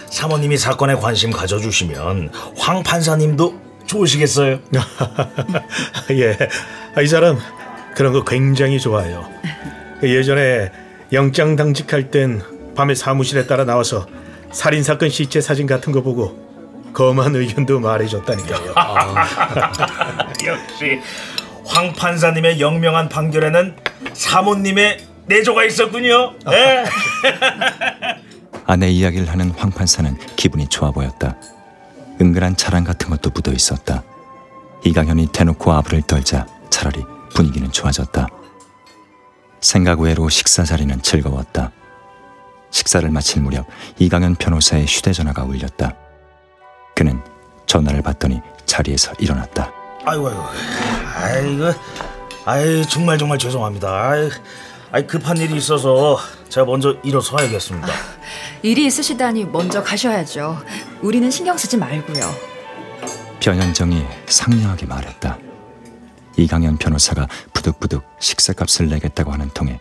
사모님이 0.09 0.57
사건에 0.57 0.95
관심 0.95 1.31
가져주시면 1.31 2.31
황 2.57 2.83
판사님도 2.83 3.59
좋으시겠어요. 3.87 4.59
예, 6.11 6.37
아, 6.95 7.01
이 7.01 7.07
사람 7.07 7.37
그런 7.95 8.13
거 8.13 8.23
굉장히 8.23 8.79
좋아요. 8.79 9.29
예전에 10.03 10.71
영장 11.13 11.55
당직할 11.55 12.11
땐 12.11 12.41
밤에 12.75 12.95
사무실에 12.95 13.47
따라 13.47 13.65
나와서 13.65 14.07
살인 14.51 14.83
사건 14.83 15.09
시체 15.09 15.41
사진 15.41 15.67
같은 15.67 15.91
거 15.93 16.01
보고 16.01 16.49
검한 16.93 17.35
의견도 17.35 17.79
말해줬다니까요. 17.79 18.73
역시 20.45 20.99
황 21.65 21.93
판사님의 21.93 22.59
영명한 22.59 23.09
판결에는 23.09 23.75
사모님의 24.13 25.05
내조가 25.25 25.63
있었군요. 25.65 26.33
예? 26.51 26.85
아내 28.65 28.89
이야기를 28.89 29.29
하는 29.29 29.51
황 29.51 29.69
판사는 29.71 30.17
기분이 30.35 30.67
좋아 30.67 30.91
보였다. 30.91 31.37
은근한 32.19 32.55
자랑 32.57 32.83
같은 32.83 33.09
것도 33.09 33.31
묻어 33.33 33.51
있었다. 33.53 34.03
이강현이 34.83 35.27
대놓고 35.31 35.71
아부를 35.71 36.01
떨자 36.03 36.45
차라리 36.69 37.03
분위기는 37.33 37.71
좋아졌다. 37.71 38.27
생각 39.61 40.01
외로 40.01 40.27
식사 40.29 40.63
자리는 40.63 41.01
즐거웠다. 41.01 41.71
식사를 42.71 43.07
마칠 43.09 43.41
무렵 43.41 43.67
이강현 43.99 44.35
변호사의 44.35 44.85
휴대전화가 44.85 45.43
울렸다. 45.43 45.95
그는 46.95 47.21
전화를 47.67 48.01
받더니 48.01 48.41
자리에서 48.65 49.13
일어났다. 49.19 49.71
아이고 50.05 50.27
아이고. 50.29 50.43
아이고. 51.15 51.73
아이 52.45 52.85
정말 52.87 53.17
정말 53.17 53.37
죄송합니다. 53.37 54.09
아이, 54.09 54.29
아이 54.91 55.07
급한 55.07 55.37
일이 55.37 55.55
있어서 55.57 56.17
제가 56.49 56.65
먼저 56.65 56.95
일어서 57.03 57.35
와야겠습니다. 57.35 57.87
일이 58.63 58.85
있으시다니 58.87 59.45
먼저 59.45 59.83
가셔야죠. 59.83 60.59
우리는 61.01 61.29
신경 61.29 61.57
쓰지 61.57 61.77
말고요. 61.77 62.51
변현정이 63.39 64.05
상냥하게 64.27 64.85
말했다. 64.85 65.37
이강현 66.37 66.77
변호사가 66.77 67.27
부득부득 67.53 68.03
식사값을 68.19 68.87
내겠다고 68.89 69.31
하는 69.31 69.49
통에 69.53 69.79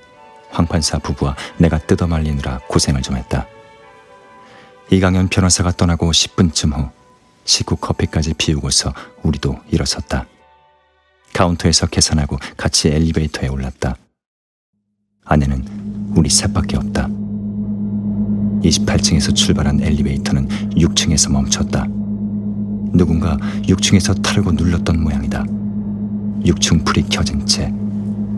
황 0.51 0.67
판사 0.67 0.99
부부와 0.99 1.37
내가 1.59 1.79
뜯어말리느라 1.79 2.61
고생을 2.69 3.03
좀 3.03 3.17
했다. 3.17 3.47
이강현 4.91 5.29
변호사가 5.29 5.73
떠나고 5.73 6.11
10분쯤 6.11 6.77
후 6.77 6.91
식후 7.45 7.77
커피까지 7.77 8.35
비우고서 8.35 8.93
우리도 9.23 9.59
일어섰다. 9.71 10.27
카운터에서 11.33 11.87
계산하고 11.87 12.39
같이 12.57 12.89
엘리베이터에 12.89 13.49
올랐다. 13.49 13.97
안에는 15.25 16.13
우리 16.17 16.29
셋밖에 16.29 16.77
없다. 16.77 17.09
28층에서 18.63 19.35
출발한 19.35 19.81
엘리베이터는 19.81 20.49
6층에서 20.75 21.31
멈췄다. 21.31 21.87
누군가 22.93 23.37
6층에서 23.63 24.21
타르고 24.23 24.53
눌렀던 24.53 25.01
모양이다. 25.01 25.45
6층 25.45 26.85
불이 26.85 27.07
켜진 27.09 27.47
채 27.47 27.73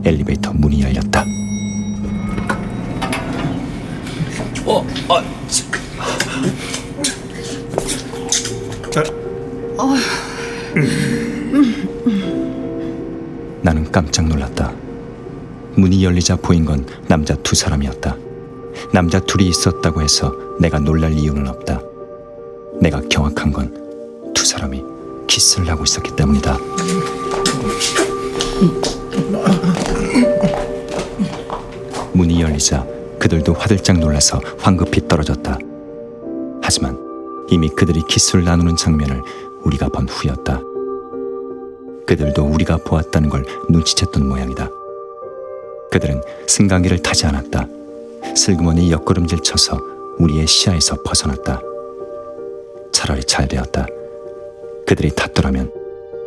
엘리베이터 0.04 0.52
문이 0.52 0.82
열렸다. 0.82 1.24
어, 4.64 4.86
아, 5.08 5.22
나는 13.62 13.90
깜짝 13.90 14.26
놀랐다. 14.28 14.72
문이 15.76 16.04
열리자 16.04 16.36
보인 16.36 16.64
건 16.64 16.84
남자 17.08 17.34
두 17.36 17.54
사람이었다. 17.54 18.16
남자 18.92 19.20
둘이 19.20 19.48
있었다고 19.48 20.02
해서 20.02 20.32
내가 20.60 20.78
놀랄 20.78 21.12
이유는 21.12 21.48
없다. 21.48 21.80
내가 22.80 23.00
경악한 23.08 23.52
건 23.52 23.82
두 24.34 24.46
사람이 24.46 24.82
키스를 25.28 25.68
하고 25.68 25.84
있었기 25.84 26.16
때문이다. 26.16 26.58
문이 32.12 32.40
열리자 32.40 32.84
그들도 33.32 33.54
화들짝 33.54 33.98
놀라서 33.98 34.42
황급히 34.58 35.08
떨어졌다. 35.08 35.58
하지만 36.62 36.98
이미 37.48 37.70
그들이 37.70 38.02
키스를 38.06 38.44
나누는 38.44 38.76
장면을 38.76 39.22
우리가 39.64 39.88
본 39.88 40.06
후였다. 40.06 40.60
그들도 42.06 42.44
우리가 42.44 42.76
보았다는 42.76 43.30
걸 43.30 43.46
눈치챘던 43.70 44.22
모양이다. 44.22 44.68
그들은 45.90 46.20
승강기를 46.46 46.98
타지 46.98 47.24
않았다. 47.24 47.66
슬그머니 48.36 48.92
옆걸음질 48.92 49.38
쳐서 49.40 49.80
우리의 50.18 50.46
시야에서 50.46 51.02
벗어났다. 51.02 51.62
차라리 52.92 53.24
잘 53.24 53.48
되었다. 53.48 53.86
그들이 54.86 55.10
탔더라면 55.16 55.72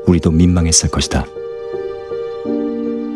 우리도 0.08 0.32
민망했을 0.32 0.90
것이다. 0.90 1.24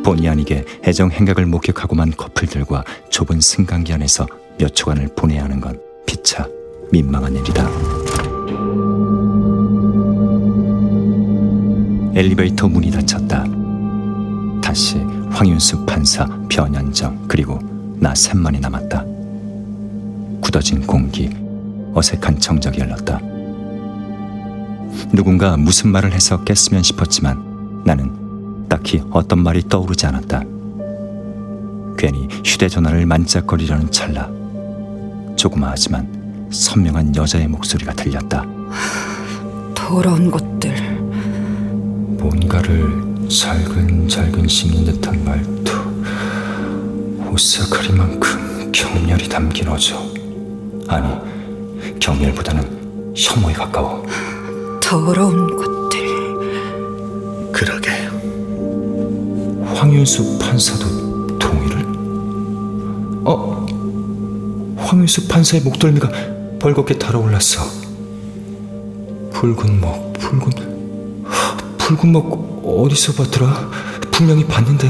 본의 0.04 0.30
아니게 0.30 0.66
애정 0.84 1.12
행각을 1.12 1.46
목격하고만 1.46 2.14
커플들과 2.16 2.84
좁은 3.10 3.42
승강기 3.42 3.94
안에서 3.94 4.28
몇 4.58 4.76
초간을 4.76 5.10
보내야 5.16 5.44
하는 5.44 5.60
건 5.60 5.80
피차 6.06 6.48
민망한 6.92 7.36
일이다. 7.36 7.70
엘리베이터 12.16 12.68
문이 12.68 12.92
닫혔다. 12.92 13.46
다시 14.62 14.98
황윤수 15.32 15.86
판사, 15.86 16.26
변현정 16.50 17.28
그리고 17.28 17.60
나 18.00 18.14
셋만이 18.14 18.60
남았다. 18.60 19.06
굳어진 20.42 20.86
공기, 20.86 21.30
어색한 21.94 22.40
정적이 22.40 22.82
흘렀다. 22.82 23.20
누군가 25.14 25.56
무슨 25.58 25.92
말을 25.92 26.12
해서 26.12 26.44
깼으면 26.44 26.84
싶었지만 26.84 27.84
나는 27.86 28.29
딱히 28.70 29.02
어떤 29.12 29.40
말이 29.40 29.68
떠오르지 29.68 30.06
않았다. 30.06 30.44
괜히 31.98 32.28
휴대전화를 32.46 33.06
만짝거리려는 33.06 33.92
찰나 33.92 34.30
조그마하지만 35.36 36.48
선명한 36.52 37.16
여자의 37.16 37.48
목소리가 37.48 37.94
들렸다. 37.94 38.46
더러운 39.76 40.32
것들. 40.32 41.00
뭔가를 42.20 43.10
잘근잘근 43.30 44.48
씹는 44.48 44.86
듯한 44.86 45.24
말투 45.24 45.74
오싹하리만큼 47.32 48.72
경멸이 48.72 49.30
담긴 49.30 49.68
어조 49.68 49.98
아니 50.88 51.08
경멸보다는 52.00 53.14
혐오에 53.16 53.54
가까워 53.54 54.04
더러운 54.82 55.56
것 55.56 55.69
황윤수 59.90 60.38
판사도 60.38 61.40
동의를? 61.40 61.84
어? 63.26 63.66
황윤수 64.78 65.28
판사의 65.28 65.64
목덜미가 65.64 66.08
벌겋게 66.60 67.00
달아올랐어 67.00 67.64
붉은 69.32 69.82
목 69.82 70.14
붉은 70.14 70.52
붉은 71.80 72.12
목 72.12 72.62
어디서 72.64 73.14
봤더라? 73.24 73.68
분명히 74.12 74.46
봤는데 74.46 74.88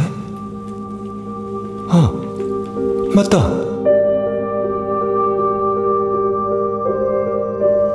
아 1.87 2.11
맞다 3.15 3.47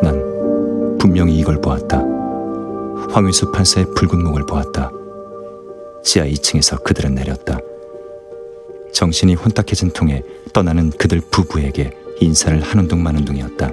난 0.03 0.97
분명히 0.99 1.37
이걸 1.37 1.61
보았다 1.61 2.03
황윤수 3.11 3.53
판사의 3.53 3.93
붉은 3.95 4.25
목을 4.25 4.47
보았다 4.47 4.91
지하 6.05 6.27
2층에서 6.27 6.83
그들은 6.85 7.15
내렸다. 7.15 7.59
정신이 8.93 9.35
혼탁해진 9.35 9.91
통에 9.93 10.23
떠나는 10.53 10.91
그들 10.91 11.21
부부에게 11.31 11.91
인사를 12.21 12.61
하는 12.61 12.87
둥 12.87 13.03
마는 13.03 13.25
둥이었다. 13.25 13.71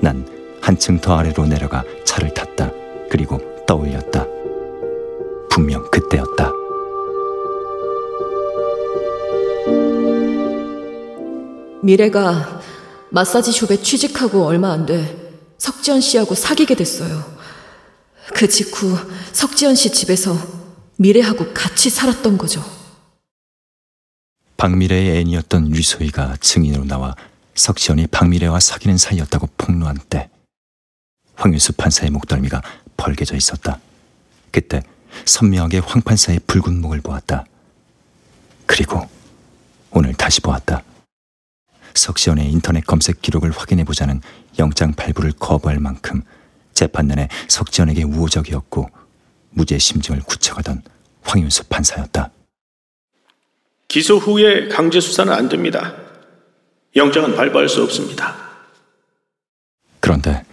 난 0.00 0.26
한층 0.60 1.00
더 1.00 1.14
아래로 1.16 1.46
내려가 1.46 1.84
차를 2.04 2.34
탔다. 2.34 2.70
그리고 3.08 3.40
떠올렸다. 3.66 4.26
분명 5.50 5.88
그때였다. 5.90 6.52
미래가 11.82 12.60
마사지 13.10 13.52
숍에 13.52 13.76
취직하고 13.82 14.44
얼마 14.44 14.72
안 14.72 14.86
돼 14.86 15.30
석지연 15.58 16.00
씨하고 16.00 16.34
사귀게 16.34 16.74
됐어요. 16.74 17.22
그 18.34 18.48
직후 18.48 18.96
석지연 19.32 19.74
씨 19.74 19.90
집에서 19.90 20.36
미래하고 21.00 21.54
같이 21.54 21.88
살았던 21.88 22.36
거죠. 22.36 22.62
박미래의 24.58 25.16
애인이었던 25.16 25.74
유소희가 25.74 26.36
증인으로 26.40 26.84
나와 26.84 27.16
석지연이 27.54 28.06
박미래와 28.08 28.60
사귀는 28.60 28.98
사이였다고 28.98 29.48
폭로한 29.56 29.96
때 30.10 30.28
황윤수 31.36 31.72
판사의 31.72 32.10
목덜미가 32.10 32.60
벌개져 32.98 33.34
있었다. 33.34 33.80
그때 34.50 34.82
선명하게 35.24 35.78
황 35.78 36.02
판사의 36.02 36.40
붉은 36.46 36.82
목을 36.82 37.00
보았다. 37.00 37.46
그리고 38.66 39.08
오늘 39.90 40.12
다시 40.12 40.42
보았다. 40.42 40.82
석시연의 41.94 42.52
인터넷 42.52 42.86
검색 42.86 43.22
기록을 43.22 43.52
확인해 43.52 43.84
보자는 43.84 44.20
영장 44.58 44.92
발부를 44.92 45.32
거부할 45.32 45.78
만큼 45.78 46.22
재판 46.74 47.06
내내 47.06 47.28
석지연에게 47.48 48.02
우호적이었고 48.02 48.99
무죄 49.50 49.78
심증을 49.78 50.20
굳혀가던 50.20 50.82
황윤수 51.22 51.64
판사였다. 51.64 52.30
기소 53.88 54.18
후에 54.18 54.68
강제 54.68 55.00
수사는 55.00 55.32
안 55.32 55.48
됩니다. 55.48 55.94
영장은 56.96 57.36
발부할 57.36 57.68
수 57.68 57.82
없습니다. 57.82 58.36
그런데 60.00 60.44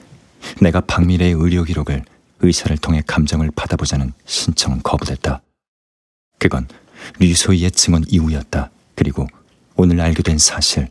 내가 0.62 0.82
박미래의 0.82 1.34
의료 1.34 1.64
기록을 1.64 2.04
의사를 2.40 2.76
통해 2.78 3.02
감정을 3.06 3.52
받아보자는 3.56 4.14
신청은 4.26 4.82
거부됐다. 4.84 5.42
그건 6.40 6.68
류소희의 7.20 7.72
증언 7.72 8.04
이후였다. 8.08 8.70
그리고 8.96 9.28
오늘 9.76 10.02
알게 10.02 10.24
된 10.24 10.38
사실. 10.38 10.90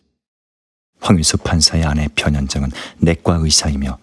황윤수 1.00 1.38
판사의 1.38 1.84
아내 1.84 2.08
변현정은 2.14 2.70
내과 2.98 3.36
의사이며 3.36 3.98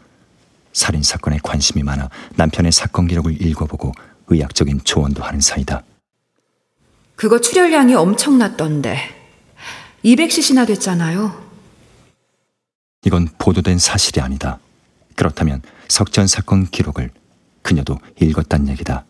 살인 0.74 1.04
사건에 1.04 1.38
관심이 1.42 1.84
많아 1.84 2.10
남편의 2.36 2.72
사건 2.72 3.08
기록을 3.08 3.42
읽어보고 3.42 3.92
의학적인 4.28 4.82
조언도 4.84 5.24
하는 5.24 5.40
사이다. 5.40 5.84
그거 7.16 7.40
출혈량이 7.40 7.96
엄청났던데 7.96 8.98
200cc나 10.04 10.68
됐잖아요. 10.68 11.42
이건 13.06 13.30
보도된 13.38 13.78
사실이 13.78 14.22
아니다. 14.22 14.60
그렇다면 15.16 15.62
석전 15.88 16.28
사건 16.28 16.66
기록을 16.66 17.12
그녀도 17.62 18.00
읽었단 18.20 18.68
얘기다. 18.70 19.06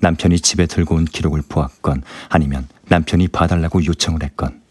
남편이 0.00 0.40
집에 0.40 0.66
들고 0.66 0.96
온 0.96 1.04
기록을 1.04 1.42
보았건 1.48 2.02
아니면 2.28 2.68
남편이 2.88 3.28
봐달라고 3.28 3.84
요청을 3.84 4.22
했건 4.22 4.62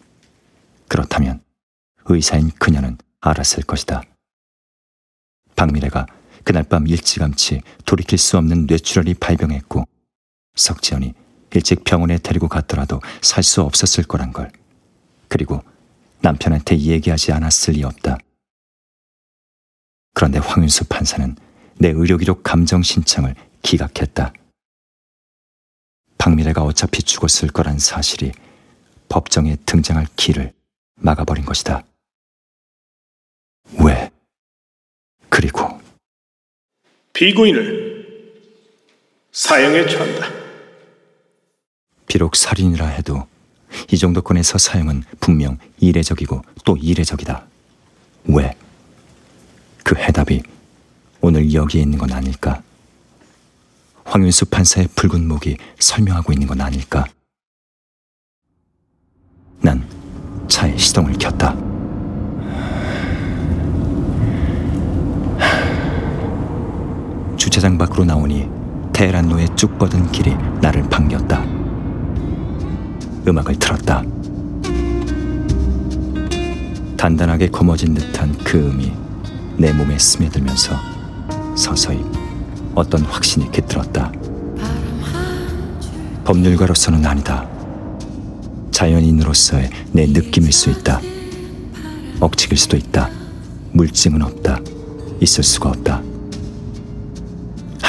그렇다면 0.88 1.42
의사인 2.06 2.52
그녀는 2.60 2.98
알았을 3.22 3.64
것이다. 3.64 4.04
박미래가 5.56 6.06
그날 6.44 6.64
밤 6.64 6.88
일찌감치 6.88 7.62
돌이킬 7.86 8.18
수 8.18 8.38
없는 8.38 8.66
뇌출혈이 8.68 9.16
발병했고 9.16 9.86
석지연이 10.56 11.14
일찍 11.52 11.84
병원에 11.84 12.18
데리고 12.18 12.48
갔더라도 12.48 13.00
살 13.22 13.44
수 13.44 13.62
없었을 13.62 14.04
거란 14.04 14.34
걸. 14.34 14.52
그리고 15.28 15.62
남편한테 16.22 16.78
얘기하지 16.78 17.32
않았을 17.32 17.74
리 17.74 17.84
없다. 17.84 18.18
그런데 20.14 20.40
황윤수 20.40 20.86
판사는 20.86 21.36
내 21.80 21.90
의료기록 21.90 22.44
감정 22.44 22.82
신청을 22.82 23.36
기각했다. 23.62 24.32
박미래가 26.18 26.64
어차피 26.64 27.04
죽었을 27.04 27.50
거란 27.50 27.80
사실이 27.80 28.32
법정에 29.10 29.58
등장할 29.66 30.08
길을 30.16 30.54
막아버린 30.96 31.46
것이다. 31.46 31.84
왜? 33.84 34.13
그리고 35.34 35.68
피고인을 37.14 38.44
사형에 39.32 39.88
처한다. 39.88 40.32
비록 42.06 42.36
살인이라 42.36 42.86
해도 42.86 43.26
이 43.92 43.98
정도 43.98 44.22
건에서 44.22 44.60
사형은 44.60 45.04
분명 45.20 45.58
이례적이고 45.80 46.44
또 46.64 46.78
이례적이다. 46.78 47.48
왜? 48.26 48.56
그 49.84 49.96
해답이 49.96 50.44
오늘 51.20 51.52
여기에 51.52 51.82
있는 51.82 51.98
건 51.98 52.12
아닐까? 52.12 52.62
황윤수 54.06 54.46
판사의 54.52 54.90
붉은 54.96 55.28
목이 55.28 55.58
설명하고 55.80 56.32
있는 56.32 56.46
건 56.46 56.62
아닐까? 56.62 57.06
난 59.62 59.84
차에 60.48 60.78
시동을 60.78 61.14
켰다. 61.14 61.73
주차장 67.54 67.78
밖으로 67.78 68.04
나오니 68.04 68.50
테헤란로의 68.94 69.50
쭉 69.56 69.78
뻗은 69.78 70.12
길이 70.12 70.36
나를 70.60 70.90
반겼다. 70.90 71.44
음악을 73.28 73.60
틀었다. 73.60 74.02
단단하게 76.98 77.50
거머쥔 77.50 77.94
듯한 77.94 78.36
그 78.44 78.58
음이 78.58 78.92
내 79.58 79.72
몸에 79.72 80.00
스며들면서 80.00 80.74
서서히 81.56 82.04
어떤 82.74 83.02
확신이 83.04 83.52
깃들었다. 83.52 84.12
법률가로서는 86.26 87.06
아니다. 87.06 87.48
자연인으로서의 88.72 89.70
내 89.92 90.08
느낌일 90.08 90.52
수 90.52 90.72
있다. 90.72 91.00
억측일 92.20 92.58
수도 92.58 92.78
있다. 92.78 93.12
물증은 93.74 94.24
없다. 94.24 94.60
있을 95.22 95.44
수가 95.44 95.70
없다. 95.70 96.13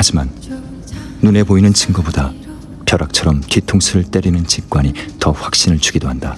하지만 0.05 0.31
눈에 1.23 1.45
보이는 1.45 1.73
증거보다 1.73 2.31
벼락처럼 2.85 3.41
뒤통수를 3.41 4.05
때리는 4.05 4.47
직관이 4.47 4.93
더 5.19 5.31
확신을 5.31 5.79
주기도 5.79 6.11
한다. 6.11 6.37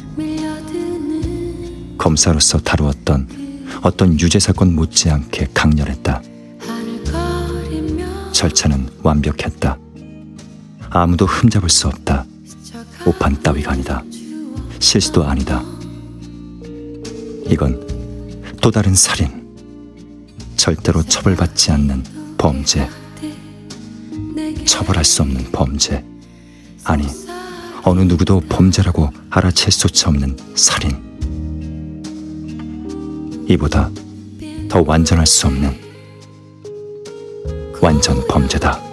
검사로서 1.98 2.58
다루었던 2.58 3.66
어떤 3.82 4.20
유죄 4.20 4.38
사건 4.38 4.72
못지않게 4.72 5.48
강렬했다. 5.52 6.22
절차는 8.30 8.88
완벽했다. 9.02 9.76
아무도 10.90 11.26
흠잡을 11.26 11.68
수 11.68 11.88
없다. 11.88 12.24
오판 13.04 13.42
따위가 13.42 13.72
아니다. 13.72 14.04
실수도 14.78 15.24
아니다. 15.24 15.60
이건 17.48 17.84
또 18.62 18.70
다른 18.70 18.94
살인. 18.94 19.44
절대로 20.54 21.02
처벌받지 21.02 21.72
않는 21.72 22.04
범죄. 22.38 22.88
처벌할 24.66 25.04
수 25.04 25.22
없는 25.22 25.50
범죄. 25.52 26.04
아니, 26.84 27.06
어느 27.82 28.00
누구도 28.00 28.40
범죄라고 28.48 29.10
알아챌 29.30 29.70
수차 29.70 30.10
없는 30.10 30.36
살인. 30.54 31.06
이보다 33.48 33.90
더 34.68 34.82
완전할 34.84 35.26
수 35.26 35.46
없는 35.46 35.74
완전 37.80 38.26
범죄다. 38.26 38.85